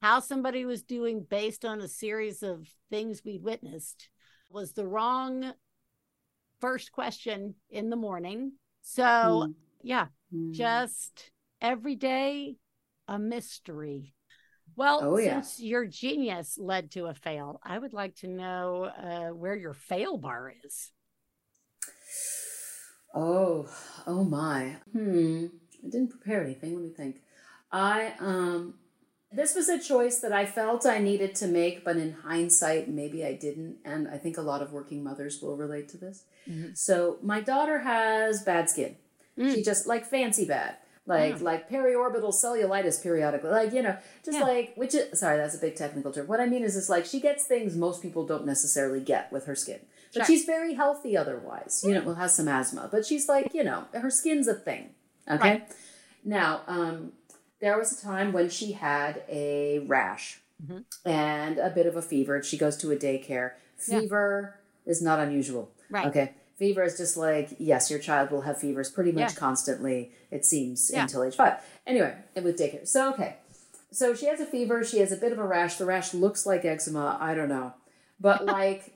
[0.00, 4.08] how somebody was doing based on a series of things we witnessed
[4.48, 5.52] was the wrong
[6.60, 8.52] first question in the morning.
[8.84, 9.54] So, Mm.
[9.82, 10.52] yeah, Mm.
[10.52, 11.30] just
[11.60, 12.56] every day
[13.08, 14.14] a mystery.
[14.76, 15.40] Well, Oh, yeah.
[15.40, 19.74] since your genius led to a fail, I would like to know uh, where your
[19.74, 20.92] fail bar is.
[23.14, 23.66] Oh,
[24.06, 24.76] oh my.
[24.92, 25.46] Hmm.
[25.84, 26.74] I didn't prepare anything.
[26.74, 27.22] Let me think.
[27.72, 28.74] I um
[29.34, 33.24] this was a choice that I felt I needed to make, but in hindsight, maybe
[33.24, 33.76] I didn't.
[33.84, 36.24] And I think a lot of working mothers will relate to this.
[36.74, 38.96] So my daughter has bad skin.
[39.36, 40.76] She just like fancy bad.
[41.06, 43.50] Like like periorbital cellulitis periodically.
[43.50, 44.44] Like, you know, just Yeah.
[44.44, 46.26] like which is sorry, that's a big technical term.
[46.26, 49.44] What I mean is it's like she gets things most people don't necessarily get with
[49.46, 49.80] her skin.
[50.14, 50.24] But Sure.
[50.26, 51.82] she's very healthy otherwise.
[51.84, 52.88] You know, well has some asthma.
[52.90, 54.94] But she's like, you know, her skin's a thing.
[55.30, 55.50] Okay.
[55.50, 55.68] Right.
[56.24, 57.12] Now, um,
[57.64, 60.78] there was a time when she had a rash mm-hmm.
[61.08, 62.42] and a bit of a fever.
[62.42, 63.52] She goes to a daycare.
[63.88, 64.00] Yeah.
[64.00, 65.70] Fever is not unusual.
[65.90, 66.06] Right.
[66.06, 66.32] Okay.
[66.56, 69.38] Fever is just like, yes, your child will have fevers pretty much Yeah.
[69.38, 71.02] constantly, it seems, Yeah.
[71.02, 71.54] until age five.
[71.86, 72.86] Anyway, and with daycare.
[72.86, 73.36] So, okay.
[73.90, 74.84] So she has a fever.
[74.84, 75.76] She has a bit of a rash.
[75.76, 77.16] The rash looks like eczema.
[77.18, 77.72] I don't know.
[78.20, 78.92] But, like,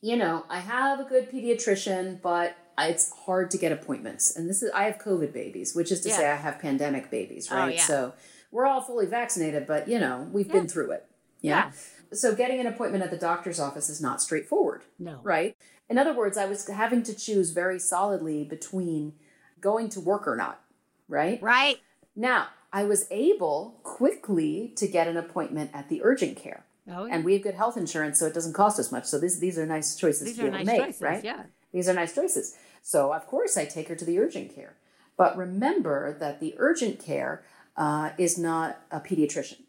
[0.00, 4.34] you know, I have a good pediatrician, but it's hard to get appointments.
[4.36, 6.16] And this is, I have COVID babies, which is to Yeah.
[6.16, 7.74] say I have pandemic babies, Oh, right?
[7.76, 7.82] yeah.
[7.84, 8.12] So
[8.50, 11.06] we're all fully vaccinated, but, you know, we've been through it.
[11.40, 11.72] Yeah.
[12.12, 15.20] So getting an appointment at the doctor's office is not straightforward No.
[15.22, 15.56] right?
[15.88, 19.14] In other words, I was having to choose very solidly between
[19.60, 20.62] going to work or not,
[21.08, 21.40] right?
[21.42, 21.78] Right.
[22.16, 26.64] Now, I was able quickly to get an appointment at the urgent care.
[26.88, 27.14] Oh, yeah.
[27.14, 29.04] And we have good health insurance, so it doesn't cost us much.
[29.06, 31.24] So these these are nice choices These to be able nice to make, choices, right?
[31.24, 31.42] yeah.
[31.72, 32.56] These are nice choices.
[32.82, 34.74] So of course I take her to the urgent care.
[35.16, 37.42] But remember that the urgent care
[37.76, 39.60] uh, is not a pediatrician.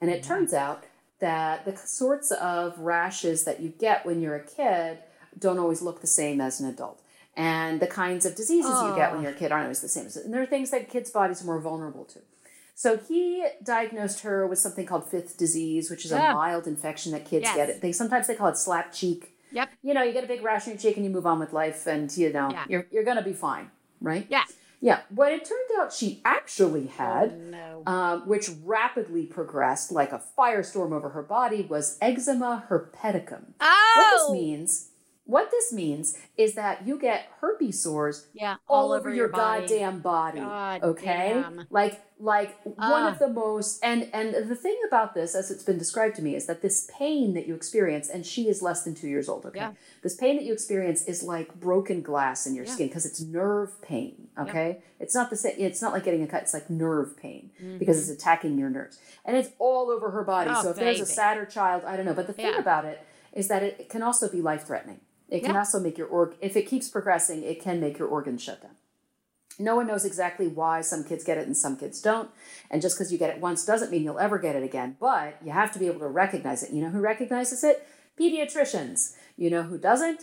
[0.00, 0.84] And it turns out
[1.18, 4.98] that the sorts of rashes that you get when you're a kid
[5.38, 7.02] don't always look the same as an adult.
[7.36, 10.06] And the kinds of diseases you get when you're a kid aren't always the same.
[10.24, 12.20] And there are things that kids' bodies are more vulnerable to.
[12.74, 16.30] So he diagnosed her with something called fifth disease, which is Yeah.
[16.32, 17.56] a mild infection that kids Yes.
[17.56, 17.80] get.
[17.80, 19.35] They sometimes they call it slap cheek.
[19.56, 19.70] Yep.
[19.82, 21.52] You know, you get a big rash on your cheek and you move on with
[21.52, 22.64] life, and you know Yeah.
[22.68, 24.26] you're you're gonna be fine, right?
[24.28, 24.44] Yeah.
[24.80, 25.00] Yeah.
[25.08, 27.82] What it turned out she actually had Oh, no.
[27.86, 33.44] um, which rapidly progressed like a firestorm over her body, was eczema herpeticum.
[33.60, 33.92] Oh!
[33.96, 34.32] What Oh!
[34.34, 34.88] this means,
[35.26, 38.56] what this means is that you get herpes sores Yeah.
[38.68, 39.66] all, over your, body.
[39.66, 40.38] goddamn body.
[40.40, 41.66] God okay, damn.
[41.70, 43.10] like like one Ah.
[43.12, 46.34] of the most and and the thing about this, as it's been described to me,
[46.34, 49.44] is that this pain that you experience, and she is less than two years old.
[49.46, 49.72] Okay, Yeah.
[50.02, 52.72] this pain that you experience is like broken glass in your Yeah.
[52.72, 54.28] skin because it's nerve pain.
[54.38, 55.54] Okay, it's not the same.
[55.58, 56.42] It's not like getting a cut.
[56.42, 57.78] It's like nerve pain Mm-hmm.
[57.78, 60.50] because it's attacking your nerves, and it's all over her body.
[60.54, 62.14] Oh, so if there's a sadder child, I don't know.
[62.14, 63.00] But the thing about it
[63.34, 65.00] is that it, it can also be life threatening.
[65.28, 65.58] It can Yeah.
[65.58, 66.34] also make your org.
[66.40, 68.76] If it keeps progressing, it can make your organs shut down.
[69.58, 72.30] No one knows exactly why some kids get it and some kids don't.
[72.70, 74.96] And just because you get it once doesn't mean you'll ever get it again.
[75.00, 76.70] But you have to be able to recognize it.
[76.72, 77.86] You know who recognizes it?
[78.20, 79.14] Pediatricians.
[79.36, 80.22] You know who doesn't?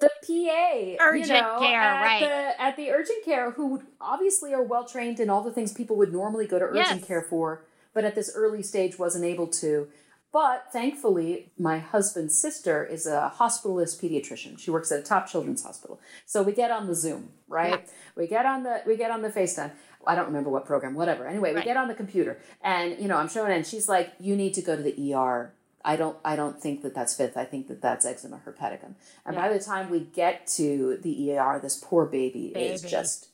[0.00, 0.96] The PA.
[1.04, 2.20] Urgent you know, care, at right.
[2.20, 5.96] The, at the urgent care, who obviously are well trained in all the things people
[5.96, 7.04] would normally go to urgent Yes.
[7.06, 9.88] care for, but at this early stage wasn't able to.
[10.34, 14.58] But thankfully, my husband's sister is a hospitalist pediatrician.
[14.58, 16.00] She works at a top children's hospital.
[16.26, 17.88] So we get on the Zoom, right?
[18.16, 19.70] We get on the we get on the FaceTime.
[20.04, 21.28] I don't remember what program, whatever.
[21.28, 24.34] Anyway, we get on the computer, and you know, I'm showing, and she's like, "You
[24.34, 25.54] need to go to the ER."
[25.84, 26.18] I don't.
[26.24, 27.36] I don't think that that's fifth.
[27.36, 28.94] I think that that's eczema herpeticum.
[29.24, 33.28] And by the time we get to the ER, this poor baby, is just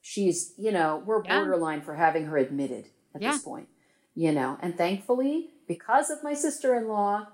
[0.00, 1.40] she's you know we're Yeah.
[1.40, 3.32] borderline for having her admitted at Yeah.
[3.32, 3.68] this point
[4.14, 7.26] you know and thankfully because of my sister-in-law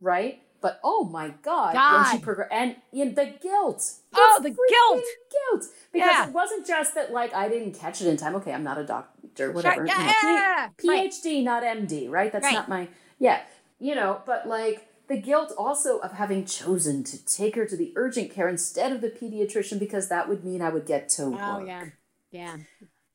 [0.00, 2.22] right but oh my god, when she God.
[2.22, 5.04] progressed and know, the guilt Oh, the guilt.
[5.30, 6.26] guilt because Yeah.
[6.28, 8.84] it wasn't just that like i didn't catch it in time okay i'm not a
[8.84, 11.10] doctor whatever yeah, you know, yeah, P- right.
[11.10, 12.54] phd not md right that's Right.
[12.54, 12.88] not my
[13.20, 13.42] yeah
[13.78, 17.92] you know but like the guilt also of having chosen to take her to the
[17.96, 21.30] urgent care instead of the pediatrician because that would mean i would get to oh,
[21.30, 21.84] work Oh yeah,
[22.32, 22.56] yeah.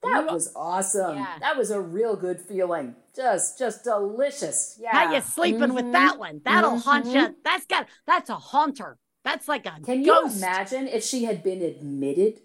[0.04, 1.16] That was awesome.
[1.18, 1.40] Yeah.
[1.40, 2.96] That was a real good feeling.
[3.16, 4.78] Just, just delicious.
[4.80, 4.92] Yeah.
[4.92, 5.92] How you sleeping with Mhm.
[5.94, 6.42] that one?
[6.44, 7.14] That'll haunt Mhm.
[7.30, 7.36] you.
[7.44, 7.88] That's got.
[8.06, 8.98] That's a haunter.
[9.24, 12.42] That's like a Can you imagine if she had been admitted?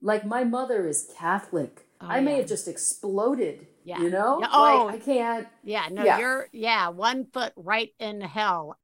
[0.00, 1.86] Like my mother is Catholic.
[2.00, 2.36] Oh, I may yeah.
[2.38, 3.66] have just exploded.
[3.84, 4.00] Yeah.
[4.00, 4.38] You know?
[4.40, 4.84] Yeah, oh.
[4.86, 5.48] Like I can't.
[5.62, 6.18] Yeah, no, Yeah.
[6.18, 8.78] you're yeah, one foot right in hell.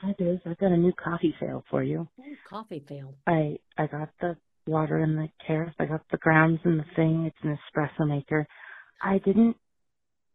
[0.00, 0.38] Hi, Biz.
[0.46, 2.08] I've got a new coffee fail for you.
[2.20, 3.14] Ooh, coffee fail.
[3.26, 4.36] I I got the
[4.66, 5.74] water in the carafe.
[5.78, 7.26] I got the grounds in the thing.
[7.26, 8.46] It's an espresso maker.
[9.02, 9.56] I didn't.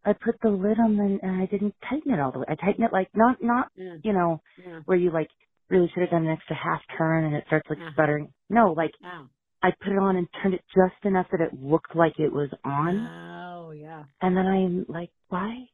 [0.06, 2.46] I put the lid on the and I didn't tighten it all the way.
[2.50, 3.98] I tightened it like not not Yeah.
[4.04, 4.82] you know Yeah.
[4.86, 5.30] where you like
[5.70, 7.92] really should have done an extra half turn and it starts like Yeah.
[7.92, 8.34] sputtering.
[8.50, 9.28] No, like Oh.
[9.64, 12.50] I put it on and turned it just enough that it looked like it was
[12.64, 13.08] on.
[13.08, 14.04] Oh yeah.
[14.22, 15.68] And then I'm like, why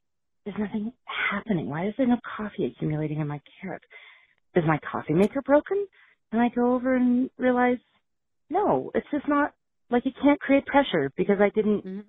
[0.46, 1.70] is nothing happening?
[1.70, 3.84] Why is there no coffee accumulating in my carrot?
[4.56, 5.88] Is my coffee maker broken?
[6.32, 7.78] And I go over and realize,
[8.52, 9.56] no, it's just not
[9.92, 12.06] like you can't create pressure because I didn't Mhm.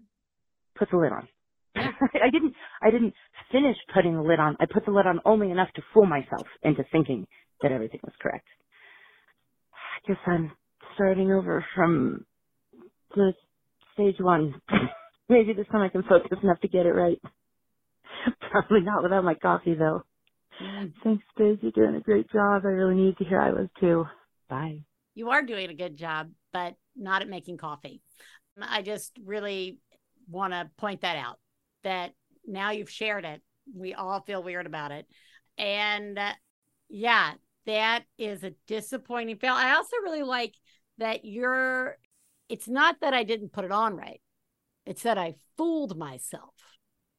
[0.76, 1.28] put the lid on.
[1.76, 3.14] I didn't I didn't
[3.53, 4.57] finish putting the lid on.
[4.61, 7.26] I put the lid on only enough to fool myself into thinking
[7.62, 8.47] that everything was correct.
[9.74, 10.53] I guess I'm
[10.97, 12.26] starting over from
[13.14, 13.34] the
[13.95, 14.61] stage one.
[15.28, 17.20] Maybe this time I can focus enough to get it right.
[18.53, 20.03] Probably not without my coffee though.
[21.05, 21.59] Thanks, Biz.
[21.62, 22.62] You're doing a great job.
[22.64, 24.05] I really need to hear I was too.
[24.49, 24.84] Bye.
[25.14, 28.00] You are doing a good job, but not at making coffee.
[28.60, 29.78] I just really
[30.28, 31.38] want to point that out
[31.84, 32.12] that
[32.46, 33.42] now you've shared it.
[33.74, 35.06] We all feel weird about it.
[35.58, 36.32] And uh,
[36.88, 37.32] yeah,
[37.66, 39.54] that is a disappointing fail.
[39.54, 40.54] I also really like
[40.98, 41.96] that you're,
[42.48, 44.20] it's not that I didn't put it on right,
[44.86, 46.54] it's that I fooled myself.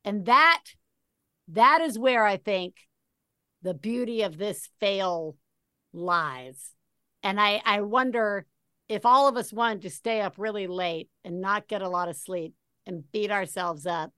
[0.05, 0.63] And that,
[1.49, 2.75] that is where I think
[3.61, 5.37] the beauty of this fail
[5.93, 6.71] lies.
[7.23, 8.45] And I, I wonder
[8.89, 12.09] if all of us wanted to stay up really late and not get a lot
[12.09, 12.53] of sleep
[12.85, 14.11] and beat ourselves up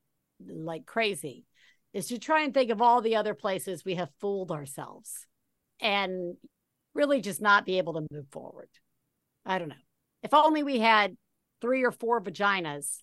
[0.46, 1.46] like crazy,
[1.94, 5.28] is to try and think of all the other places we have fooled ourselves
[5.80, 6.36] and
[6.94, 8.70] really just not be able to move forward.
[9.46, 9.76] I don't know.
[10.24, 11.16] If only we had
[11.62, 12.98] three or four vaginas,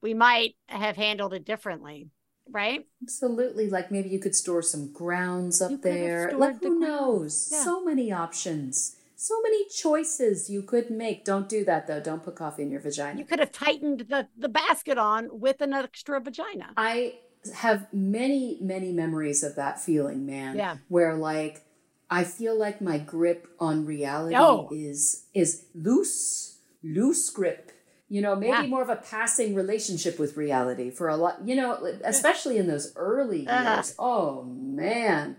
[0.00, 2.08] we might have handled it differently,
[2.48, 2.86] right?
[3.02, 3.68] Absolutely.
[3.68, 6.32] Like maybe you could store some grounds up You there.
[6.36, 6.80] Like who grounds.
[6.80, 7.48] knows?
[7.52, 7.64] Yeah.
[7.64, 8.96] So many options.
[9.22, 11.24] So many choices you could make.
[11.24, 12.00] Don't do that though.
[12.00, 13.16] Don't put coffee in your vagina.
[13.16, 16.70] You could have tightened the, the basket on with an extra vagina.
[16.76, 17.20] I
[17.54, 20.56] have many, many memories of that feeling, man.
[20.56, 20.78] Yeah.
[20.88, 21.62] Where like
[22.10, 24.68] I feel like my grip on reality Oh.
[24.72, 27.70] is is loose, loose grip.
[28.08, 28.66] You know, maybe Yeah.
[28.66, 31.46] more of a passing relationship with reality for a lot.
[31.46, 33.76] You know, especially in those early Ugh.
[33.76, 33.94] years.
[34.00, 35.36] Oh man.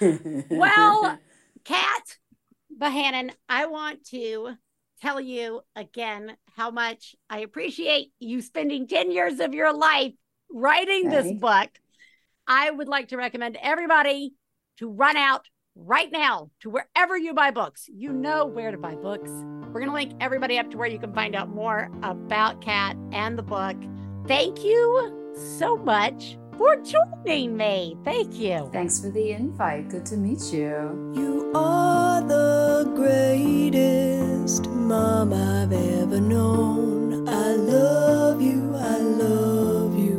[0.50, 1.18] Well,
[1.64, 2.16] Cat
[2.80, 4.54] Bohannon, I want to
[5.02, 10.14] tell you again how much I appreciate you spending 10 years of your life
[10.50, 11.68] writing this book.
[12.46, 14.32] I would like to recommend everybody
[14.78, 17.84] to run out right now to wherever you buy books.
[17.86, 19.30] You know where to buy books.
[19.30, 22.96] We're going to link everybody up to where you can find out more about Cat
[23.12, 23.76] and the book.
[24.26, 27.96] Thank you so much for joining me.
[28.04, 28.70] Thank you.
[28.72, 29.90] Thanks for the invite.
[29.90, 31.12] Good to meet you.
[31.14, 37.28] You are the greatest mom I've ever known.
[37.28, 40.18] I love you, I love you.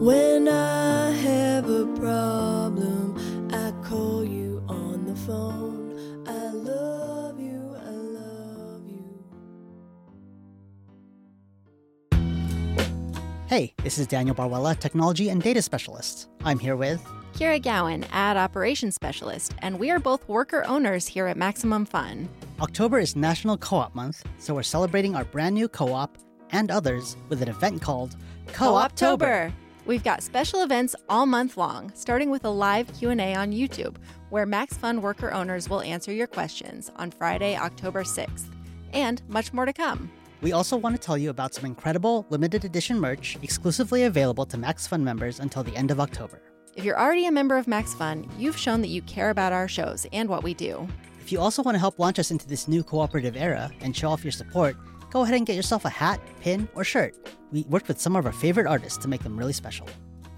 [0.00, 3.16] When I have a problem,
[3.52, 6.24] I call you on the phone.
[6.26, 9.14] I love you, I love you.
[13.46, 16.28] Hey, this is Daniel Barwella, Technology and Data Specialist.
[16.44, 17.00] I'm here with
[17.34, 22.28] Kira Gowan, Ad Operations Specialist, and we are both worker owners here at Maximum Fun.
[22.60, 26.16] October is National Co-op Month, so we're celebrating our brand new co-op
[26.50, 28.14] and others with an event called
[28.52, 29.52] Co-optober.
[29.84, 33.96] We've got special events all month long, starting with a live Q&A on YouTube,
[34.30, 38.44] where Max Fun worker owners will answer your questions on Friday, October 6th,
[38.92, 40.08] and much more to come.
[40.40, 44.56] We also want to tell you about some incredible limited edition merch exclusively available to
[44.56, 46.40] Max Fun members until the end of October.
[46.76, 49.68] If you're already a member of Max Fun, you've shown that you care about our
[49.68, 50.88] shows and what we do.
[51.20, 54.10] If you also want to help launch us into this new cooperative era and show
[54.10, 54.76] off your support,
[55.10, 57.14] go ahead and get yourself a hat, pin, or shirt.
[57.52, 59.88] We worked with some of our favorite artists to make them really special.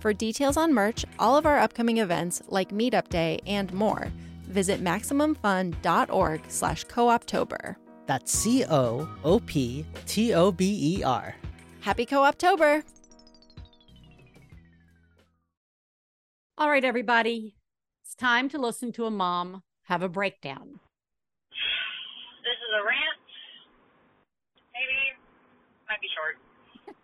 [0.00, 4.12] For details on merch, all of our upcoming events like Meetup Day and more,
[4.42, 7.76] visit maximumfun.org slash cooptober.
[8.04, 11.34] That's C O O P T O B E R.
[11.80, 12.84] Happy Co-optober!
[16.56, 17.52] All right, everybody.
[18.00, 19.60] It's time to listen to a mom
[19.92, 20.80] have a breakdown.
[22.40, 23.20] This is a rant.
[24.72, 25.20] Maybe
[25.84, 26.40] might be short.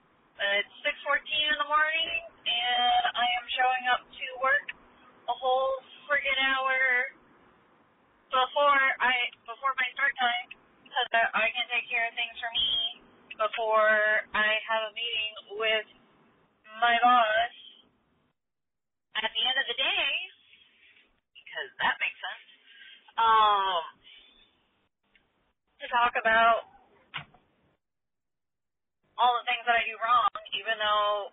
[0.42, 2.10] Uh, it's six fourteen in the morning,
[2.48, 4.66] and I am showing up to work
[5.30, 5.78] a whole
[6.10, 7.14] friggin' hour
[8.26, 9.14] before I
[9.46, 10.48] before my start time
[10.82, 13.06] because I can take care of things for me
[13.38, 15.32] before I have a meeting
[15.62, 15.86] with
[16.82, 17.61] my boss
[19.18, 20.08] at the end of the day
[21.36, 22.46] because that makes sense.
[23.20, 23.82] Um,
[25.82, 26.70] to talk about
[29.20, 31.30] all the things that I do wrong, even though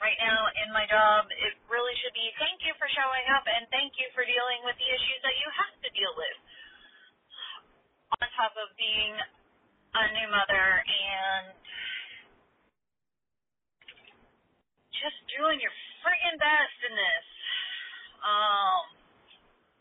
[0.00, 3.68] right now in my job it really should be thank you for showing up and
[3.68, 6.38] thank you for dealing with the issues that you have to deal with.
[8.20, 9.14] On top of being
[9.96, 11.52] a new mother and
[14.94, 17.26] just doing your friggin' best in this.
[18.20, 18.82] Um,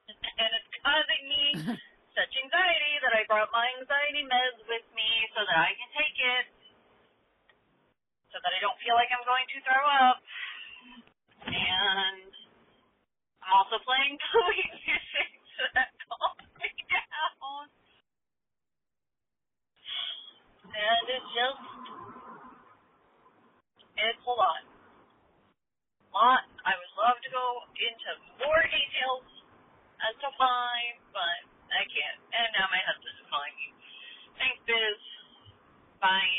[0.10, 1.44] and it's causing me
[2.18, 6.18] such anxiety that I brought my anxiety meds with me so that I can take
[6.18, 6.46] it,
[8.32, 10.20] so that I don't feel like I'm going to throw up.
[11.48, 12.32] And
[13.44, 17.68] I'm also playing Bowie music so that calms me down.
[20.70, 21.64] And it's just,
[24.00, 24.79] it's a lot.
[26.14, 26.44] Lot.
[26.66, 27.46] I would love to go
[27.78, 28.10] into
[28.42, 29.26] more details
[30.02, 31.40] as to why, but
[31.70, 32.20] I can't.
[32.34, 33.68] And now my husband is calling me.
[34.38, 35.00] Thanks, Biz.
[36.02, 36.38] Bye.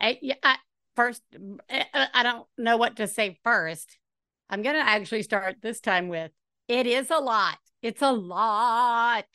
[0.00, 0.56] I, yeah, I,
[0.96, 1.22] first,
[1.70, 3.98] I I don't know what to say first.
[4.48, 6.32] I'm going to actually start this time with
[6.68, 7.58] it is a lot.
[7.82, 9.26] It's a lot.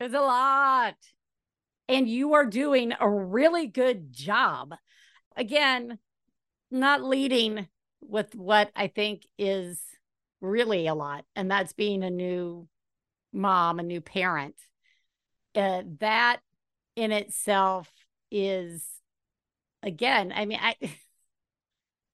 [0.00, 0.96] It's a lot.
[1.88, 4.74] And you are doing a really good job.
[5.36, 5.98] Again,
[6.70, 7.68] not leading
[8.02, 9.80] with what I think is
[10.40, 12.68] really a lot, and that's being a new
[13.32, 14.56] mom, a new parent.
[15.54, 16.40] Uh, that
[16.96, 17.90] in itself
[18.30, 18.86] is,
[19.82, 20.76] again, I mean, I.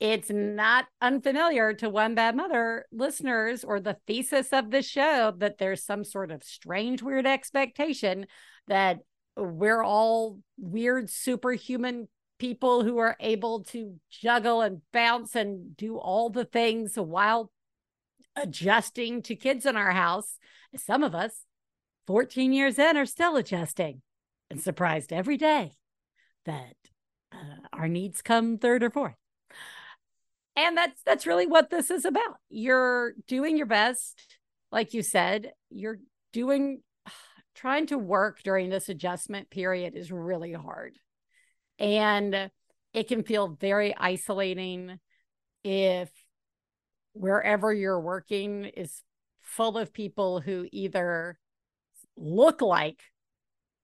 [0.00, 5.58] It's not unfamiliar to One Bad Mother listeners or the thesis of the show that
[5.58, 8.28] there's some sort of strange, weird expectation
[8.68, 9.00] that
[9.36, 12.06] we're all weird, superhuman
[12.38, 17.50] people who are able to juggle and bounce and do all the things while
[18.36, 20.38] adjusting to kids in our house.
[20.76, 21.44] Some of us,
[22.06, 24.02] 14 years in, are still adjusting
[24.50, 25.72] and surprised every day
[26.44, 26.74] that
[27.32, 29.14] uh, our needs come third or fourth.
[30.56, 32.36] And that's that's really what this is about.
[32.48, 34.20] You're doing your best,
[34.72, 35.52] like you said.
[35.70, 36.00] You're
[36.32, 36.82] doing
[37.54, 40.98] trying to work during this adjustment period is really hard.
[41.78, 42.50] And
[42.92, 44.98] it can feel very isolating
[45.62, 46.10] if
[47.12, 49.02] wherever you're working is
[49.40, 51.38] full of people who either
[52.16, 53.00] look like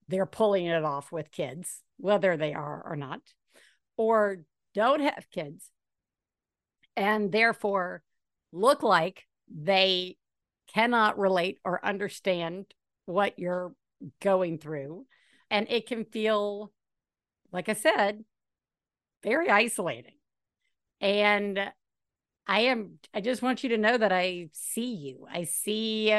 [0.09, 3.20] they're pulling it off with kids, whether they are or not,
[3.97, 4.38] or
[4.74, 5.70] don't have kids,
[6.97, 8.03] and therefore
[8.53, 10.16] look like they
[10.72, 12.66] cannot relate or understand
[13.07, 13.74] what you're
[14.20, 15.07] going through.
[15.51, 16.72] And it can feel,
[17.55, 18.24] like I said,
[19.22, 20.16] very isolating.
[21.00, 21.59] And
[22.46, 25.26] I am, I just want you to know that I see you.
[25.32, 26.11] I see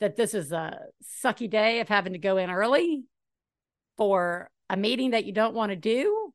[0.00, 3.04] that this is a sucky day of having to go in early
[3.96, 6.32] for a meeting that you don't want to do.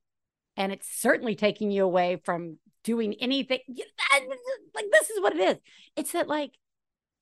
[0.57, 3.59] And it's certainly taking you away from doing anything.
[3.69, 5.57] Like, this is what it is.
[5.95, 6.53] It's that, like,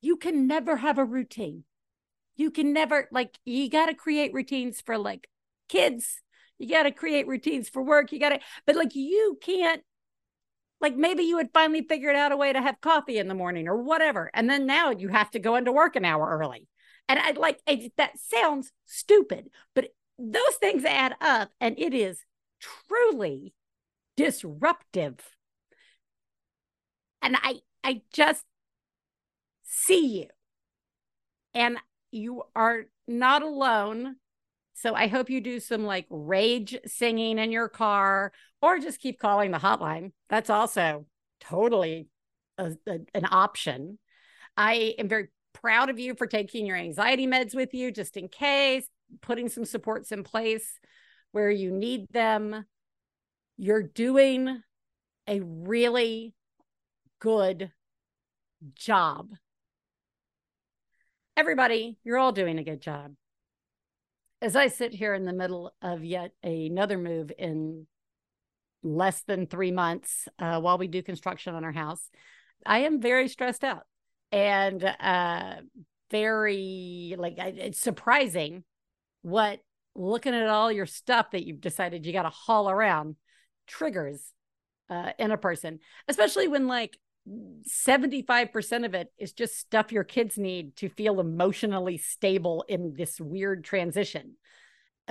[0.02, 1.64] you can never have a routine.
[2.38, 5.30] You can never, like, you got to create routines for like
[5.68, 6.22] kids.
[6.58, 8.12] You got to create routines for work.
[8.12, 9.82] You got to, but like, you can't
[10.82, 13.68] like maybe you had finally figured out a way to have coffee in the morning
[13.68, 16.68] or whatever and then now you have to go into work an hour early.
[17.08, 17.60] And i like
[17.98, 22.24] that sounds stupid but those things add up and it is
[22.60, 23.54] truly
[24.16, 25.18] disruptive.
[27.22, 28.46] And i i just
[29.64, 30.28] see you
[31.54, 31.78] and
[32.12, 34.18] you are not alone
[34.76, 39.20] so I hope you do some like rage singing in your car or just keep
[39.20, 40.12] calling the hotline.
[40.30, 41.06] That's also
[41.40, 42.10] totally
[42.58, 44.00] a, a, an option.
[44.58, 48.28] I am very proud of you for taking your anxiety meds with you just in
[48.28, 48.86] case,
[49.22, 50.78] putting some supports in place
[51.32, 52.66] where you need them.
[53.58, 54.62] You're doing
[55.26, 56.34] a really
[57.20, 57.72] good
[58.74, 59.30] job.
[61.38, 63.16] Everybody, you're all doing a good job
[64.46, 67.88] as I sit here in the middle of yet another move in
[68.84, 72.12] less than three months uh, while we do construction on our house,
[72.64, 73.88] I am very stressed out
[74.32, 75.56] and uh,
[76.12, 78.64] very like it's surprising
[79.24, 79.62] what
[79.96, 83.16] looking at all your stuff that you've decided you got to haul around
[83.66, 84.32] triggers
[84.92, 90.38] uh, in a person, especially when like 75% of it is just stuff your kids
[90.38, 94.36] need to feel emotionally stable in this weird transition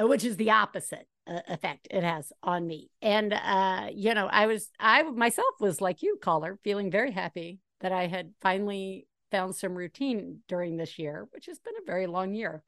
[0.01, 2.91] uh, which is the opposite uh, effect it has on me.
[3.01, 7.61] And uh you know i was i myself was like you caller feeling very happy
[7.81, 12.07] that i had finally found some routine during this year which has been a very
[12.07, 12.63] long year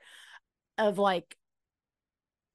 [0.78, 1.36] of like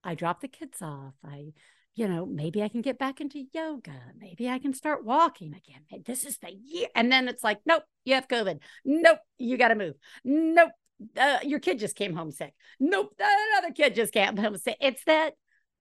[0.03, 1.53] i drop the kids off i
[1.93, 3.99] you know, maybe I can get back into yoga.
[4.17, 6.03] Maybe I can start walking again.
[6.05, 6.87] This is the year.
[6.95, 8.59] And then it's like, nope, you have COVID.
[8.85, 9.95] Nope, you got to move.
[10.23, 10.71] Nope,
[11.17, 12.53] uh, your kid just came home sick.
[12.79, 14.77] Nope, another kid just came home sick.
[14.79, 15.33] It's that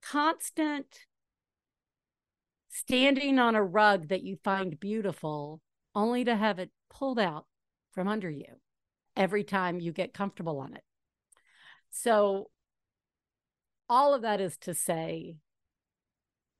[0.03, 0.87] constant
[2.69, 5.61] standing on a rug that you find beautiful
[5.95, 7.47] only to have it pulled out
[7.93, 8.47] from under you
[9.17, 10.83] every time you get comfortable on it.
[11.91, 12.51] So
[13.89, 15.37] all of that is to say,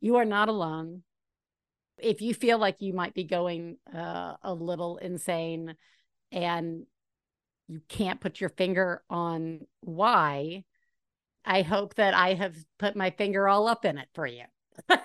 [0.01, 1.03] you are not alone.
[1.99, 5.77] If you feel like you might be going uh, a little insane
[6.33, 6.87] and
[7.69, 10.65] you can't put your finger on why,
[11.45, 14.45] I hope that I have put my finger all up in it for you.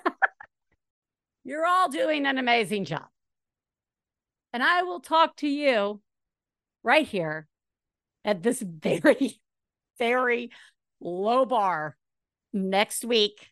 [1.43, 3.05] You're all doing an amazing job.
[4.53, 6.01] And I will talk to you
[6.81, 7.47] right here
[8.23, 9.39] at this very,
[9.99, 10.51] very
[10.99, 11.97] low bar
[12.53, 13.51] next week.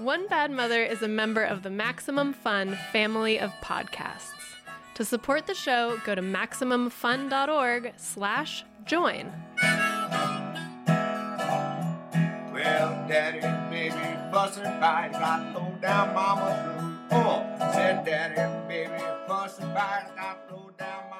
[0.00, 4.32] One Bad Mother is a member of the Maximum Fun family of podcasts.
[4.94, 9.30] To support the show, go to MaximumFun.org slash join.
[12.50, 13.94] Well, daddy, baby,
[14.32, 17.22] fussing fight, got low down mama blues.
[17.22, 17.44] Oh,
[17.74, 21.10] said daddy, baby, fussing fight, got low down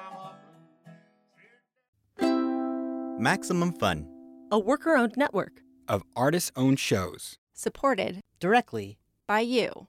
[2.19, 4.07] mama Maximum Fun
[4.51, 7.37] a worker owned network of artist owned shows.
[7.61, 8.97] Supported Directly
[9.27, 9.87] by you.